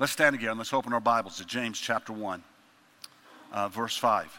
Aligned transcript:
Let's 0.00 0.12
stand 0.12 0.36
again. 0.36 0.56
Let's 0.56 0.72
open 0.72 0.92
our 0.92 1.00
Bibles 1.00 1.38
to 1.38 1.44
James 1.44 1.80
chapter 1.80 2.12
1, 2.12 2.40
uh, 3.50 3.68
verse 3.68 3.96
5. 3.96 4.38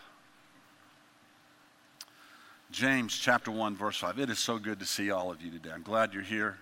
James 2.71 3.13
chapter 3.17 3.51
1, 3.51 3.75
verse 3.75 3.98
5. 3.98 4.19
It 4.19 4.30
is 4.30 4.40
so 4.40 4.58
good 4.58 4.80
to 4.80 4.85
see 4.85 5.11
all 5.11 5.30
of 5.32 5.42
you 5.42 5.51
today. 5.51 5.72
I'm 5.74 5.82
glad 5.82 6.14
you're 6.14 6.24
here 6.24 6.59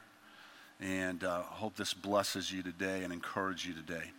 and 0.79 1.23
uh, 1.23 1.43
hope 1.43 1.75
this 1.75 1.93
blesses 1.93 2.51
you 2.51 2.63
today 2.63 3.03
and 3.03 3.13
encourages 3.13 3.67
you 3.67 3.75
today. 3.75 4.09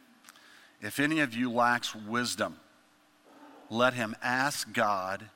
If 0.81 1.01
any 1.01 1.19
of 1.19 1.35
you 1.35 1.51
lacks 1.51 1.93
wisdom, 1.93 2.61
let 3.71 3.95
him 3.95 4.15
ask 4.23 4.73
God 4.73 5.29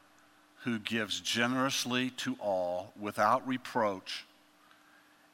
who 0.62 0.78
gives 0.78 1.20
generously 1.20 2.10
to 2.10 2.36
all 2.38 2.92
without 2.96 3.44
reproach, 3.48 4.24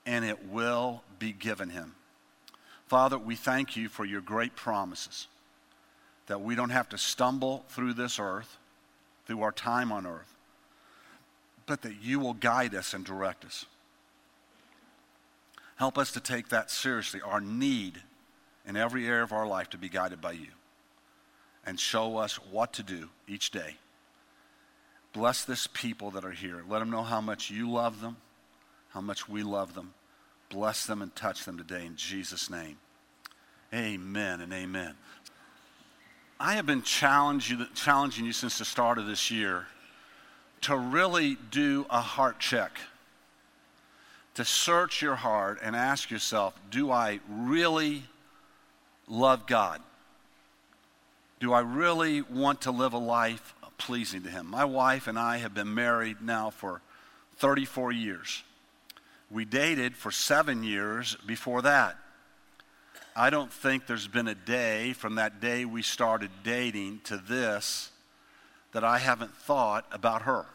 and 0.07 0.25
it 0.25 0.49
will 0.49 1.03
be 1.19 1.33
given 1.33 1.69
him. 1.69 1.95
Father, 2.89 3.19
we 3.19 3.37
thank 3.37 3.77
you 3.77 3.91
for 3.91 4.07
your 4.07 4.23
great 4.23 4.57
promises 4.57 5.29
that 6.27 6.41
we 6.41 6.55
don't 6.55 6.71
have 6.71 6.89
to 6.89 6.99
stumble 6.99 7.65
through 7.69 7.93
this 7.93 8.19
earth, 8.19 8.57
through 9.27 9.43
our 9.43 9.53
time 9.53 9.93
on 9.93 10.07
earth, 10.07 10.35
but 11.67 11.83
that 11.83 12.03
you 12.03 12.19
will 12.19 12.33
guide 12.33 12.75
us 12.75 12.95
and 12.95 13.05
direct 13.05 13.45
us. 13.45 13.67
Help 15.77 15.99
us 15.99 16.13
to 16.13 16.21
take 16.21 16.49
that 16.49 16.71
seriously, 16.71 17.21
our 17.21 17.43
need 17.43 18.01
in 18.67 18.75
every 18.75 19.07
area 19.07 19.23
of 19.23 19.33
our 19.33 19.47
life 19.47 19.69
to 19.71 19.79
be 19.79 19.91
guided 19.91 20.23
by 20.23 20.33
you, 20.33 20.49
and 21.67 21.79
show 21.79 22.17
us 22.17 22.37
what 22.51 22.73
to 22.73 22.83
do 22.83 23.11
each 23.29 23.51
day. 23.51 23.77
Bless 25.13 25.45
this 25.45 25.67
people 25.67 26.11
that 26.13 26.25
are 26.25 26.33
here. 26.33 26.63
Let 26.67 26.79
them 26.79 26.91
know 26.91 27.03
how 27.03 27.21
much 27.21 27.51
you 27.51 27.71
love 27.71 28.01
them, 28.01 28.17
how 28.91 29.03
much 29.03 29.29
we 29.29 29.43
love 29.43 29.75
them. 29.75 29.93
Bless 30.49 30.87
them 30.87 31.03
and 31.03 31.15
touch 31.15 31.45
them 31.45 31.59
today 31.59 31.85
in 31.85 31.97
Jesus' 31.97 32.49
name. 32.49 32.79
Amen 33.73 34.41
and 34.41 34.53
amen. 34.53 34.95
I 36.41 36.55
have 36.55 36.67
been 36.67 36.83
challenging 36.83 38.25
you 38.25 38.33
since 38.33 38.59
the 38.59 38.65
start 38.65 38.99
of 38.99 39.07
this 39.07 39.31
year 39.31 39.67
to 40.63 40.77
really 40.77 41.37
do 41.51 41.85
a 41.91 42.01
heart 42.01 42.39
check, 42.39 42.79
to 44.35 44.45
search 44.45 45.03
your 45.03 45.17
heart 45.17 45.59
and 45.63 45.77
ask 45.77 46.11
yourself 46.11 46.55
do 46.71 46.91
I 46.91 47.21
really 47.29 48.05
love 49.09 49.47
God? 49.47 49.83
Do 51.41 51.53
I 51.53 51.61
really 51.61 52.23
want 52.23 52.63
to 52.63 52.71
live 52.71 52.93
a 52.93 52.99
life 52.99 53.55
pleasing 53.77 54.23
to 54.23 54.31
Him? 54.31 54.47
My 54.47 54.65
wife 54.65 55.07
and 55.07 55.19
I 55.19 55.39
have 55.39 55.55
been 55.55 55.75
married 55.75 56.23
now 56.23 56.51
for 56.51 56.81
34 57.37 57.93
years. 57.93 58.43
We 59.31 59.45
dated 59.45 59.95
for 59.95 60.11
seven 60.11 60.63
years 60.63 61.17
before 61.27 61.63
that. 61.63 61.97
I 63.15 63.31
don't 63.31 63.53
think 63.53 63.87
there's 63.87 64.09
been 64.09 64.29
a 64.29 64.35
day 64.35 64.93
from 64.93 65.17
that 65.17 65.41
day 65.41 65.65
we 65.65 65.83
started 65.83 66.31
dating 66.45 67.01
to 67.05 67.17
this 67.17 67.91
that 68.73 68.85
I 68.85 68.99
haven't 68.99 69.35
thought 69.35 69.85
about 69.91 70.23
her, 70.23 70.47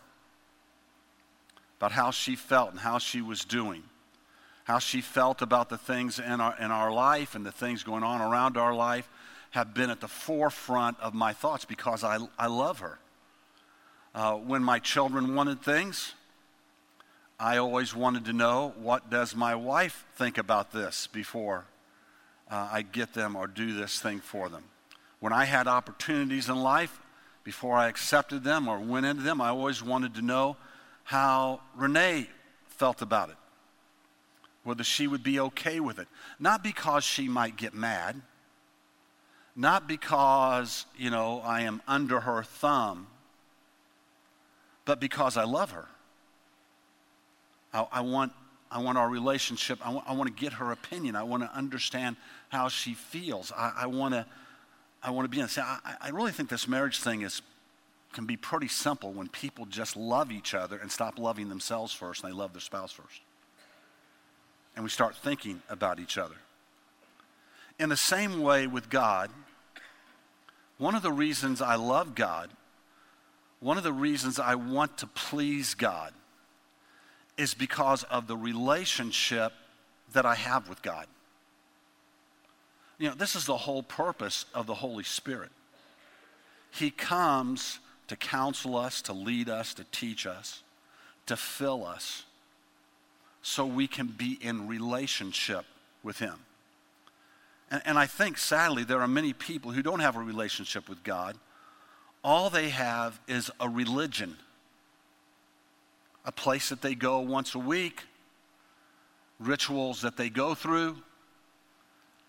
about 1.78 1.92
how 1.92 2.12
she 2.12 2.36
felt 2.36 2.72
and 2.72 2.80
how 2.80 3.00
she 3.00 3.22
was 3.22 3.44
doing, 3.44 3.84
how 4.64 4.80
she 4.80 5.02
felt 5.02 5.42
about 5.42 5.70
the 5.70 5.78
things 5.78 6.20
in 6.20 6.40
our, 6.40 6.56
in 6.58 6.72
our 6.72 6.92
life 6.92 7.36
and 7.36 7.46
the 7.46 7.52
things 7.52 7.84
going 7.84 8.04
on 8.04 8.22
around 8.22 8.56
our 8.56 8.74
life 8.74 9.10
have 9.52 9.74
been 9.74 9.90
at 9.90 10.00
the 10.00 10.08
forefront 10.08 11.00
of 11.00 11.14
my 11.14 11.34
thoughts 11.34 11.66
because 11.66 12.04
I, 12.04 12.18
I 12.40 12.48
love 12.48 12.80
her. 12.80 12.98
Uh, 14.16 14.34
when 14.36 14.64
my 14.64 14.80
children 14.80 15.36
wanted 15.36 15.62
things, 15.62 16.14
I 17.40 17.58
always 17.58 17.96
wanted 17.96 18.26
to 18.26 18.34
know 18.34 18.74
what 18.78 19.10
does 19.10 19.36
my 19.36 19.56
wife 19.56 20.06
think 20.16 20.38
about 20.38 20.72
this 20.72 21.08
before 21.08 21.66
uh, 22.50 22.70
I 22.72 22.84
get 22.84 23.14
them 23.14 23.36
or 23.36 23.48
do 23.48 23.74
this 23.74 24.00
thing 24.00 24.20
for 24.20 24.50
them. 24.50 24.64
When 25.20 25.34
I 25.34 25.46
had 25.46 25.68
opportunities 25.68 26.50
in 26.50 26.56
life, 26.58 27.00
before 27.44 27.76
I 27.76 27.88
accepted 27.88 28.44
them 28.44 28.68
or 28.68 28.80
went 28.80 29.06
into 29.06 29.24
them, 29.24 29.42
I 29.42 29.50
always 29.50 29.84
wanted 29.84 30.16
to 30.16 30.22
know 30.22 30.56
how 31.04 31.62
Renee 31.76 32.30
felt 32.68 33.02
about 33.02 33.30
it, 33.30 33.36
whether 34.64 34.84
she 34.84 35.08
would 35.08 35.24
be 35.24 35.40
okay 35.40 35.80
with 35.80 36.00
it. 36.00 36.08
Not 36.40 36.64
because 36.64 37.04
she 37.04 37.28
might 37.28 37.58
get 37.58 37.74
mad, 37.74 38.22
not 39.56 39.88
because, 39.88 40.86
you 40.98 41.10
know, 41.10 41.42
I 41.44 41.62
am 41.62 41.82
under 41.88 42.22
her 42.22 42.44
thumb, 42.44 43.08
but 44.86 45.00
because 45.00 45.38
I 45.38 45.44
love 45.44 45.72
her. 45.72 45.88
I, 47.74 47.86
I 47.92 48.02
want, 48.02 48.32
I 48.72 48.80
want 48.80 48.98
our 48.98 49.10
relationship, 49.10 49.80
I 49.86 49.92
want, 49.92 50.08
want 50.10 50.36
to 50.36 50.42
get 50.42 50.54
her 50.54 50.72
opinion. 50.72 51.16
I 51.16 51.24
want 51.24 51.44
to 51.44 51.54
understand 51.56 52.16
how 52.50 52.70
she 52.70 52.94
feels. 52.94 53.52
I, 53.52 53.74
I 53.82 53.86
want 53.88 54.14
to 54.14 54.26
I 55.06 55.12
want 55.12 55.26
to 55.26 55.30
be 55.30 55.42
in. 55.42 55.48
See, 55.50 55.60
I, 55.60 55.80
I 56.00 56.10
really 56.10 56.32
think 56.32 56.48
this 56.50 56.66
marriage 56.66 57.02
thing 57.02 57.24
is 57.24 57.42
can 58.14 58.26
be 58.26 58.38
pretty 58.38 58.68
simple 58.68 59.12
when 59.12 59.28
people 59.28 59.66
just 59.66 59.98
love 59.98 60.32
each 60.32 60.54
other 60.54 60.78
and 60.78 60.92
stop 60.92 61.18
loving 61.18 61.50
themselves 61.50 61.92
first 61.92 62.24
and 62.24 62.32
they 62.32 62.38
love 62.38 62.54
their 62.54 62.62
spouse 62.62 62.92
first. 62.92 63.22
And 64.76 64.84
we 64.84 64.90
start 64.90 65.16
thinking 65.16 65.62
about 65.70 66.00
each 66.00 66.18
other. 66.18 66.36
In 67.80 67.90
the 67.90 67.98
same 67.98 68.42
way 68.42 68.68
with 68.68 68.90
God, 68.90 69.32
one 70.78 70.96
of 70.96 71.02
the 71.02 71.12
reasons 71.12 71.62
I 71.62 71.76
love 71.76 72.14
God, 72.14 72.52
one 73.60 73.78
of 73.78 73.84
the 73.84 73.94
reasons 73.94 74.40
I 74.40 74.56
want 74.56 74.98
to 75.00 75.08
please 75.08 75.74
God, 75.74 76.14
is 77.38 77.54
because 77.54 78.04
of 78.04 78.28
the 78.28 78.38
relationship 78.38 79.54
that 80.14 80.26
I 80.26 80.36
have 80.36 80.70
with 80.70 80.82
God. 80.82 81.08
You 83.00 83.10
know, 83.10 83.16
this 83.16 83.36
is 83.36 83.46
the 83.46 83.58
whole 83.58 83.84
purpose 83.84 84.46
of 84.54 84.68
the 84.68 84.76
Holy 84.76 85.04
Spirit. 85.04 85.50
He 86.72 86.90
comes 86.90 87.80
to 88.08 88.16
counsel 88.16 88.78
us, 88.78 89.02
to 89.04 89.14
lead 89.14 89.50
us, 89.50 89.74
to 89.76 89.86
teach 89.92 90.26
us, 90.26 90.62
to 91.26 91.36
fill 91.36 91.86
us, 91.86 92.24
so 93.42 93.66
we 93.66 93.88
can 93.88 94.08
be 94.08 94.38
in 94.42 94.68
relationship 94.68 95.66
with 96.02 96.20
Him. 96.20 96.40
And, 97.70 97.82
and, 97.86 97.98
I 97.98 98.06
think, 98.06 98.38
sadly, 98.38 98.84
there 98.84 99.02
are 99.02 99.08
many 99.08 99.34
people 99.34 99.72
who 99.72 99.82
don't 99.82 100.00
have 100.00 100.16
a 100.16 100.22
relationship 100.22 100.88
with 100.88 101.04
God. 101.04 101.38
All 102.24 102.50
they 102.50 102.70
have 102.70 103.20
is 103.28 103.52
a 103.60 103.68
religion, 103.68 104.38
a 106.26 106.32
place 106.32 106.70
that 106.70 106.82
they 106.82 106.96
go 106.96 107.20
once 107.20 107.56
a 107.56 107.60
week, 107.60 108.04
rituals 109.40 110.02
that 110.02 110.18
they 110.18 110.30
go 110.30 110.56
through, 110.56 110.98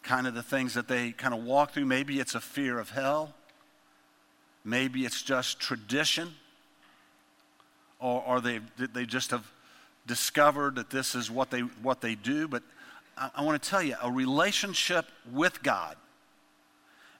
kind 0.02 0.26
of 0.26 0.34
the 0.34 0.42
things 0.42 0.74
that 0.74 0.88
they 0.88 1.12
kind 1.12 1.34
of 1.34 1.44
walk 1.44 1.72
through. 1.72 1.86
Maybe 1.86 2.20
it's 2.20 2.34
a 2.34 2.40
fear 2.40 2.78
of 2.78 2.90
hell. 2.90 3.34
Maybe 4.64 5.04
it's 5.04 5.22
just 5.22 5.60
tradition. 5.60 6.34
Or, 8.00 8.22
or 8.26 8.40
they, 8.40 8.60
they 8.76 9.06
just 9.06 9.30
have 9.30 9.50
discovered 10.06 10.76
that 10.76 10.90
this 10.90 11.14
is 11.14 11.30
what 11.30 11.50
they, 11.50 11.60
what 11.60 12.00
they 12.00 12.14
do. 12.14 12.48
But 12.48 12.62
I, 13.16 13.30
I 13.36 13.42
want 13.42 13.62
to 13.62 13.68
tell 13.68 13.82
you 13.82 13.96
a 14.02 14.10
relationship 14.10 15.06
with 15.32 15.62
God 15.62 15.96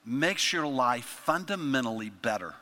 makes 0.04 0.52
your 0.52 0.66
life 0.66 1.04
fundamentally 1.04 2.10
better 2.10 2.54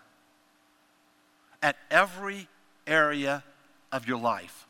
at 1.60 1.76
every 1.90 2.46
area 2.86 3.42
of 3.92 4.08
your 4.08 4.18
life. 4.18 4.66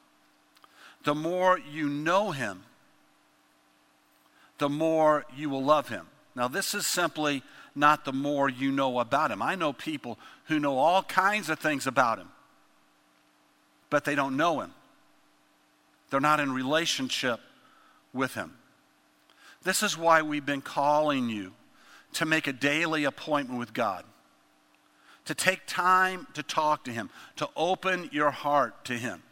The 1.04 1.14
more 1.14 1.58
you 1.58 1.88
know 1.88 2.32
Him, 2.32 2.64
the 4.62 4.68
more 4.68 5.24
you 5.36 5.50
will 5.50 5.64
love 5.64 5.88
him. 5.88 6.06
Now, 6.36 6.46
this 6.46 6.72
is 6.72 6.86
simply 6.86 7.42
not 7.74 8.04
the 8.04 8.12
more 8.12 8.48
you 8.48 8.70
know 8.70 9.00
about 9.00 9.32
him. 9.32 9.42
I 9.42 9.56
know 9.56 9.72
people 9.72 10.20
who 10.44 10.60
know 10.60 10.78
all 10.78 11.02
kinds 11.02 11.48
of 11.48 11.58
things 11.58 11.88
about 11.88 12.20
him, 12.20 12.28
but 13.90 14.04
they 14.04 14.14
don't 14.14 14.36
know 14.36 14.60
him. 14.60 14.72
They're 16.10 16.20
not 16.20 16.38
in 16.38 16.52
relationship 16.52 17.40
with 18.12 18.34
him. 18.34 18.56
This 19.64 19.82
is 19.82 19.98
why 19.98 20.22
we've 20.22 20.46
been 20.46 20.62
calling 20.62 21.28
you 21.28 21.54
to 22.12 22.24
make 22.24 22.46
a 22.46 22.52
daily 22.52 23.02
appointment 23.02 23.58
with 23.58 23.74
God, 23.74 24.04
to 25.24 25.34
take 25.34 25.60
time 25.66 26.26
to 26.34 26.42
talk 26.42 26.84
to 26.84 26.90
him, 26.90 27.10
to 27.36 27.48
open 27.56 28.08
your 28.12 28.30
heart 28.30 28.84
to 28.86 28.94
him. 28.94 29.22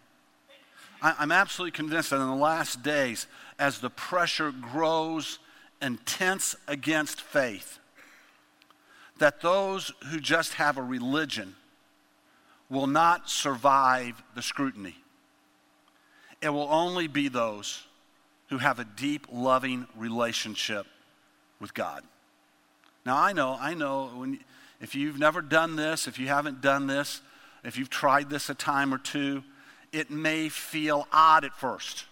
I'm 1.02 1.32
absolutely 1.32 1.72
convinced 1.72 2.10
that 2.10 2.20
in 2.20 2.28
the 2.28 2.34
last 2.34 2.82
days, 2.82 3.26
as 3.58 3.78
the 3.78 3.88
pressure 3.88 4.52
grows 4.52 5.38
intense 5.80 6.54
against 6.68 7.22
faith, 7.22 7.78
that 9.18 9.40
those 9.40 9.92
who 10.10 10.20
just 10.20 10.54
have 10.54 10.76
a 10.76 10.82
religion 10.82 11.54
will 12.68 12.86
not 12.86 13.30
survive 13.30 14.22
the 14.34 14.42
scrutiny. 14.42 14.96
It 16.42 16.50
will 16.50 16.68
only 16.70 17.06
be 17.06 17.28
those 17.28 17.82
who 18.48 18.58
have 18.58 18.78
a 18.78 18.84
deep, 18.84 19.26
loving 19.32 19.86
relationship 19.96 20.86
with 21.60 21.72
God. 21.74 22.02
Now, 23.06 23.16
I 23.16 23.32
know, 23.32 23.56
I 23.58 23.74
know, 23.74 24.10
when, 24.14 24.40
if 24.80 24.94
you've 24.94 25.18
never 25.18 25.42
done 25.42 25.76
this, 25.76 26.06
if 26.06 26.18
you 26.18 26.28
haven't 26.28 26.60
done 26.60 26.86
this, 26.86 27.20
if 27.64 27.76
you've 27.76 27.90
tried 27.90 28.30
this 28.30 28.48
a 28.48 28.54
time 28.54 28.94
or 28.94 28.98
two, 28.98 29.44
it 29.92 30.10
may 30.10 30.48
feel 30.48 31.06
odd 31.12 31.44
at 31.44 31.54
first 31.54 32.06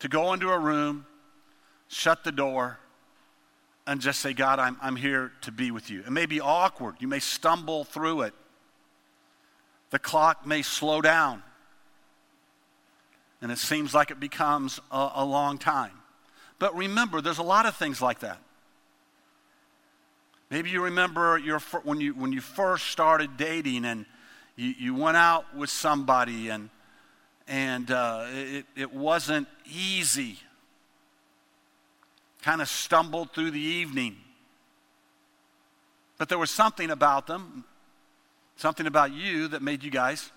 to 0.00 0.08
go 0.08 0.32
into 0.32 0.50
a 0.50 0.58
room, 0.58 1.06
shut 1.88 2.24
the 2.24 2.32
door, 2.32 2.78
and 3.86 4.00
just 4.00 4.20
say, 4.20 4.32
God, 4.32 4.58
I'm, 4.58 4.76
I'm 4.80 4.96
here 4.96 5.32
to 5.42 5.52
be 5.52 5.70
with 5.70 5.90
you. 5.90 6.00
It 6.00 6.10
may 6.10 6.26
be 6.26 6.40
awkward. 6.40 6.96
You 7.00 7.08
may 7.08 7.18
stumble 7.18 7.84
through 7.84 8.22
it. 8.22 8.34
The 9.90 9.98
clock 9.98 10.46
may 10.46 10.62
slow 10.62 11.00
down. 11.00 11.42
And 13.42 13.52
it 13.52 13.58
seems 13.58 13.92
like 13.92 14.10
it 14.10 14.18
becomes 14.18 14.80
a, 14.90 15.10
a 15.16 15.24
long 15.24 15.58
time. 15.58 15.92
But 16.58 16.74
remember, 16.74 17.20
there's 17.20 17.38
a 17.38 17.42
lot 17.42 17.66
of 17.66 17.76
things 17.76 18.00
like 18.00 18.20
that. 18.20 18.38
Maybe 20.54 20.70
you 20.70 20.84
remember 20.84 21.36
your, 21.36 21.58
when, 21.82 22.00
you, 22.00 22.14
when 22.14 22.32
you 22.32 22.40
first 22.40 22.86
started 22.86 23.36
dating 23.36 23.84
and 23.84 24.06
you, 24.54 24.72
you 24.78 24.94
went 24.94 25.16
out 25.16 25.52
with 25.56 25.68
somebody 25.68 26.48
and, 26.48 26.70
and 27.48 27.90
uh, 27.90 28.26
it, 28.30 28.64
it 28.76 28.94
wasn't 28.94 29.48
easy 29.68 30.38
kind 32.42 32.62
of 32.62 32.68
stumbled 32.68 33.32
through 33.32 33.50
the 33.50 33.58
evening. 33.58 34.14
But 36.18 36.28
there 36.28 36.38
was 36.38 36.52
something 36.52 36.88
about 36.88 37.26
them, 37.26 37.64
something 38.54 38.86
about 38.86 39.12
you 39.12 39.48
that 39.48 39.60
made 39.60 39.82
you 39.82 39.90
guys 39.90 40.30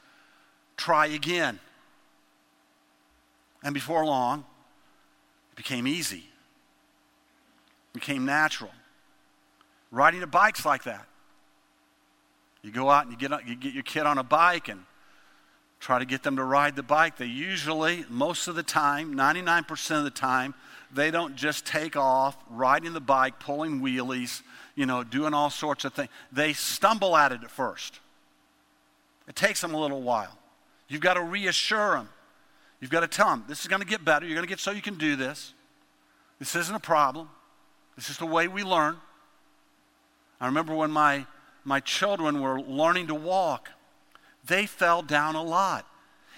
try 0.77 1.05
again. 1.05 1.59
And 3.63 3.71
before 3.71 4.03
long, 4.03 4.45
it 5.51 5.57
became 5.57 5.85
easy, 5.85 6.23
it 7.91 7.93
became 7.93 8.25
natural. 8.25 8.71
Riding 9.91 10.23
a 10.23 10.27
bike's 10.27 10.65
like 10.65 10.83
that. 10.83 11.05
You 12.61 12.71
go 12.71 12.89
out 12.89 13.05
and 13.05 13.11
you 13.11 13.17
get, 13.17 13.47
you 13.47 13.55
get 13.55 13.73
your 13.73 13.83
kid 13.83 14.05
on 14.05 14.17
a 14.17 14.23
bike 14.23 14.67
and 14.67 14.81
try 15.79 15.99
to 15.99 16.05
get 16.05 16.23
them 16.23 16.35
to 16.35 16.43
ride 16.43 16.75
the 16.75 16.83
bike. 16.83 17.17
They 17.17 17.25
usually, 17.25 18.05
most 18.09 18.47
of 18.47 18.55
the 18.55 18.63
time, 18.63 19.15
99% 19.15 19.97
of 19.97 20.03
the 20.03 20.09
time, 20.09 20.53
they 20.91 21.11
don't 21.11 21.35
just 21.35 21.65
take 21.65 21.95
off 21.95 22.37
riding 22.49 22.93
the 22.93 23.01
bike, 23.01 23.39
pulling 23.39 23.81
wheelies, 23.81 24.41
you 24.75 24.85
know, 24.85 25.03
doing 25.03 25.33
all 25.33 25.49
sorts 25.49 25.85
of 25.85 25.93
things. 25.93 26.09
They 26.31 26.53
stumble 26.53 27.15
at 27.15 27.31
it 27.31 27.43
at 27.43 27.51
first. 27.51 27.99
It 29.27 29.35
takes 29.35 29.61
them 29.61 29.73
a 29.73 29.79
little 29.79 30.01
while. 30.01 30.37
You've 30.87 31.01
got 31.01 31.15
to 31.15 31.21
reassure 31.21 31.91
them. 31.91 32.09
You've 32.79 32.91
got 32.91 33.01
to 33.01 33.07
tell 33.07 33.29
them, 33.29 33.43
this 33.47 33.61
is 33.61 33.67
going 33.67 33.81
to 33.81 33.87
get 33.87 34.05
better. 34.05 34.25
You're 34.25 34.35
going 34.35 34.47
to 34.47 34.49
get 34.49 34.59
so 34.59 34.71
you 34.71 34.81
can 34.81 34.97
do 34.97 35.15
this. 35.15 35.53
This 36.39 36.55
isn't 36.55 36.75
a 36.75 36.79
problem. 36.79 37.29
This 37.95 38.09
is 38.09 38.17
the 38.17 38.25
way 38.25 38.47
we 38.47 38.63
learn. 38.63 38.97
I 40.39 40.45
remember 40.45 40.75
when 40.75 40.91
my, 40.91 41.25
my 41.63 41.79
children 41.79 42.41
were 42.41 42.61
learning 42.61 43.07
to 43.07 43.15
walk, 43.15 43.69
they 44.45 44.65
fell 44.65 45.01
down 45.01 45.35
a 45.35 45.43
lot. 45.43 45.85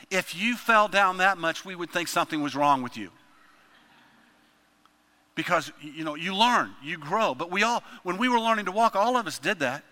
If 0.09 0.35
you 0.35 0.55
fell 0.55 0.87
down 0.87 1.17
that 1.17 1.37
much, 1.37 1.65
we 1.65 1.75
would 1.75 1.91
think 1.91 2.07
something 2.07 2.41
was 2.41 2.55
wrong 2.55 2.81
with 2.81 2.97
you. 2.97 3.11
Because 5.35 5.71
you 5.81 6.03
know 6.03 6.15
you 6.15 6.35
learn 6.35 6.71
you 6.83 6.97
grow. 6.97 7.33
But 7.33 7.49
we 7.49 7.63
all 7.63 7.81
when 8.03 8.17
we 8.17 8.27
were 8.27 8.39
learning 8.39 8.65
to 8.65 8.73
walk 8.73 8.95
all 8.95 9.15
of 9.15 9.25
us 9.25 9.39
did 9.39 9.59
that. 9.59 9.83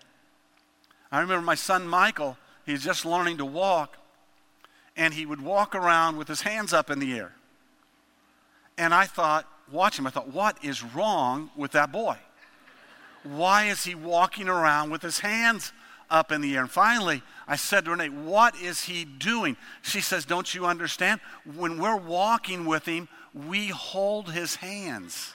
I 1.10 1.20
remember 1.20 1.44
my 1.44 1.54
son 1.54 1.88
michael 1.88 2.36
he's 2.66 2.84
just 2.84 3.06
learning 3.06 3.38
to 3.38 3.46
walk 3.46 3.96
and 4.94 5.14
he 5.14 5.24
would 5.24 5.40
walk 5.40 5.74
around 5.74 6.18
with 6.18 6.28
his 6.28 6.42
hands 6.42 6.74
up 6.74 6.90
in 6.90 6.98
the 6.98 7.16
air. 7.16 7.32
And 8.76 8.92
i 8.92 9.06
thought 9.06 9.46
watch 9.72 9.98
him 9.98 10.06
i 10.06 10.10
thought 10.10 10.28
what 10.28 10.62
is 10.62 10.82
wrong 10.82 11.50
with 11.56 11.72
that 11.72 11.90
boy 11.92 12.18
why 13.24 13.64
is 13.64 13.84
he 13.84 13.94
walking 13.94 14.48
around 14.48 14.90
with 14.90 15.02
his 15.02 15.20
hands 15.20 15.72
up 16.10 16.32
in 16.32 16.40
the 16.40 16.54
air 16.54 16.62
and 16.62 16.70
finally 16.70 17.22
i 17.46 17.56
said 17.56 17.84
to 17.84 17.90
renee 17.90 18.08
what 18.08 18.56
is 18.56 18.84
he 18.84 19.04
doing 19.04 19.56
she 19.82 20.00
says 20.00 20.24
don't 20.24 20.54
you 20.54 20.64
understand 20.64 21.20
when 21.56 21.78
we're 21.78 21.96
walking 21.96 22.64
with 22.64 22.86
him 22.86 23.08
we 23.34 23.68
hold 23.68 24.32
his 24.32 24.56
hands 24.56 25.34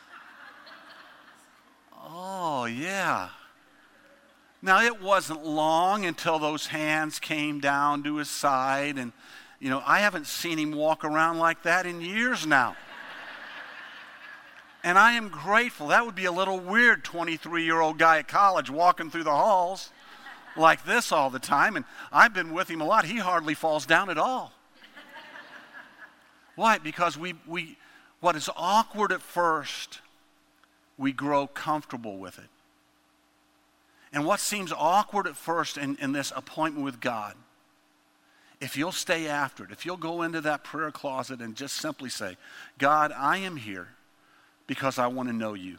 Oh, 2.05 2.65
yeah. 2.65 3.29
Now, 4.61 4.81
it 4.81 5.01
wasn't 5.01 5.45
long 5.45 6.05
until 6.05 6.37
those 6.37 6.67
hands 6.67 7.19
came 7.19 7.59
down 7.59 8.03
to 8.03 8.17
his 8.17 8.29
side. 8.29 8.97
And, 8.97 9.13
you 9.59 9.69
know, 9.69 9.81
I 9.85 9.99
haven't 9.99 10.27
seen 10.27 10.57
him 10.57 10.73
walk 10.73 11.03
around 11.03 11.39
like 11.39 11.63
that 11.63 11.85
in 11.85 12.01
years 12.01 12.45
now. 12.45 12.75
And 14.83 14.97
I 14.97 15.13
am 15.13 15.29
grateful. 15.29 15.87
That 15.87 16.05
would 16.05 16.15
be 16.15 16.25
a 16.25 16.31
little 16.31 16.59
weird 16.59 17.03
23 17.03 17.63
year 17.63 17.79
old 17.79 17.97
guy 17.97 18.19
at 18.19 18.27
college 18.27 18.69
walking 18.69 19.09
through 19.09 19.23
the 19.23 19.31
halls 19.31 19.91
like 20.57 20.85
this 20.85 21.11
all 21.11 21.29
the 21.29 21.39
time. 21.39 21.75
And 21.75 21.85
I've 22.11 22.33
been 22.33 22.53
with 22.53 22.69
him 22.69 22.81
a 22.81 22.85
lot. 22.85 23.05
He 23.05 23.17
hardly 23.17 23.53
falls 23.53 23.85
down 23.85 24.09
at 24.09 24.17
all. 24.17 24.51
Why? 26.55 26.77
Because 26.77 27.17
we, 27.17 27.33
we, 27.47 27.77
what 28.19 28.35
is 28.35 28.49
awkward 28.55 29.11
at 29.11 29.21
first 29.21 29.99
we 30.97 31.11
grow 31.11 31.47
comfortable 31.47 32.17
with 32.17 32.37
it. 32.37 32.49
And 34.11 34.25
what 34.25 34.39
seems 34.39 34.71
awkward 34.71 35.25
at 35.25 35.35
first 35.35 35.77
in, 35.77 35.97
in 35.97 36.11
this 36.11 36.31
appointment 36.35 36.85
with 36.85 36.99
God, 36.99 37.33
if 38.61 38.77
you'll 38.77 38.91
stay 38.91 39.27
after 39.27 39.63
it, 39.63 39.71
if 39.71 39.85
you'll 39.85 39.97
go 39.97 40.21
into 40.21 40.39
that 40.41 40.63
prayer 40.63 40.91
closet 40.91 41.41
and 41.41 41.55
just 41.55 41.75
simply 41.75 42.09
say, 42.09 42.37
God, 42.77 43.11
I 43.11 43.37
am 43.37 43.57
here 43.57 43.89
because 44.67 44.99
I 44.99 45.07
want 45.07 45.29
to 45.29 45.33
know 45.33 45.53
you. 45.53 45.77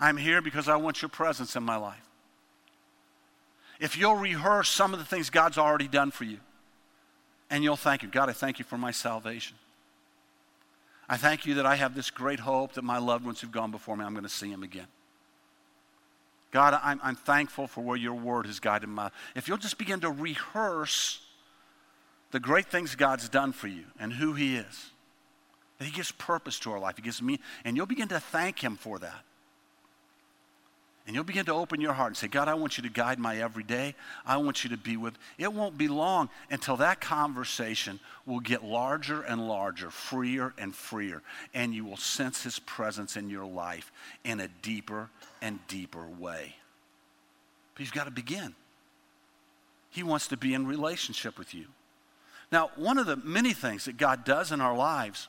I'm 0.00 0.16
here 0.16 0.40
because 0.40 0.68
I 0.68 0.76
want 0.76 1.02
your 1.02 1.08
presence 1.08 1.56
in 1.56 1.62
my 1.62 1.76
life. 1.76 2.04
If 3.80 3.96
you'll 3.96 4.16
rehearse 4.16 4.68
some 4.68 4.92
of 4.92 4.98
the 4.98 5.04
things 5.04 5.30
God's 5.30 5.58
already 5.58 5.88
done 5.88 6.10
for 6.10 6.24
you, 6.24 6.38
and 7.50 7.64
you'll 7.64 7.76
thank 7.76 8.02
Him, 8.02 8.10
God, 8.10 8.28
I 8.28 8.32
thank 8.32 8.58
you 8.58 8.64
for 8.64 8.76
my 8.78 8.90
salvation. 8.90 9.56
I 11.08 11.16
thank 11.16 11.46
you 11.46 11.54
that 11.54 11.66
I 11.66 11.76
have 11.76 11.94
this 11.94 12.10
great 12.10 12.40
hope 12.40 12.74
that 12.74 12.82
my 12.82 12.98
loved 12.98 13.24
ones 13.24 13.40
who've 13.40 13.50
gone 13.50 13.70
before 13.70 13.96
me, 13.96 14.04
I'm 14.04 14.12
going 14.12 14.24
to 14.24 14.28
see 14.28 14.50
them 14.50 14.62
again. 14.62 14.88
God, 16.50 16.78
I'm, 16.82 17.00
I'm 17.02 17.16
thankful 17.16 17.66
for 17.66 17.82
where 17.82 17.96
your 17.96 18.14
word 18.14 18.46
has 18.46 18.58
guided 18.60 18.88
my 18.88 19.10
If 19.34 19.48
you'll 19.48 19.58
just 19.58 19.78
begin 19.78 20.00
to 20.00 20.10
rehearse 20.10 21.20
the 22.30 22.40
great 22.40 22.66
things 22.66 22.94
God's 22.94 23.28
done 23.28 23.52
for 23.52 23.68
you 23.68 23.84
and 23.98 24.12
who 24.12 24.34
he 24.34 24.56
is, 24.56 24.90
that 25.78 25.84
he 25.84 25.90
gives 25.90 26.12
purpose 26.12 26.58
to 26.60 26.72
our 26.72 26.78
life, 26.78 26.96
he 26.96 27.02
gives 27.02 27.22
me, 27.22 27.38
and 27.64 27.76
you'll 27.76 27.86
begin 27.86 28.08
to 28.08 28.20
thank 28.20 28.62
him 28.62 28.76
for 28.76 28.98
that. 28.98 29.24
And 31.06 31.14
you'll 31.14 31.24
begin 31.24 31.46
to 31.46 31.54
open 31.54 31.80
your 31.80 31.94
heart 31.94 32.08
and 32.08 32.16
say, 32.18 32.28
God, 32.28 32.48
I 32.48 32.54
want 32.54 32.76
you 32.76 32.82
to 32.82 32.90
guide 32.90 33.18
my 33.18 33.38
everyday. 33.38 33.94
I 34.26 34.36
want 34.36 34.62
you 34.62 34.68
to 34.68 34.76
be 34.76 34.98
with. 34.98 35.14
It 35.38 35.50
won't 35.50 35.78
be 35.78 35.88
long 35.88 36.28
until 36.50 36.76
that 36.76 37.00
conversation 37.00 37.98
will 38.26 38.40
get 38.40 38.62
larger 38.62 39.22
and 39.22 39.48
larger, 39.48 39.90
freer 39.90 40.52
and 40.58 40.74
freer, 40.74 41.22
and 41.54 41.72
you 41.72 41.86
will 41.86 41.96
sense 41.96 42.42
his 42.42 42.58
presence 42.58 43.16
in 43.16 43.30
your 43.30 43.46
life 43.46 43.90
in 44.22 44.38
a 44.38 44.48
deeper 44.60 45.08
and 45.40 45.60
deeper 45.66 46.06
way. 46.06 46.56
But 47.74 47.80
you've 47.80 47.94
got 47.94 48.04
to 48.04 48.10
begin. 48.10 48.54
He 49.88 50.02
wants 50.02 50.28
to 50.28 50.36
be 50.36 50.52
in 50.52 50.66
relationship 50.66 51.38
with 51.38 51.54
you. 51.54 51.64
Now, 52.52 52.70
one 52.76 52.98
of 52.98 53.06
the 53.06 53.16
many 53.16 53.54
things 53.54 53.86
that 53.86 53.96
God 53.96 54.26
does 54.26 54.52
in 54.52 54.60
our 54.60 54.76
lives 54.76 55.28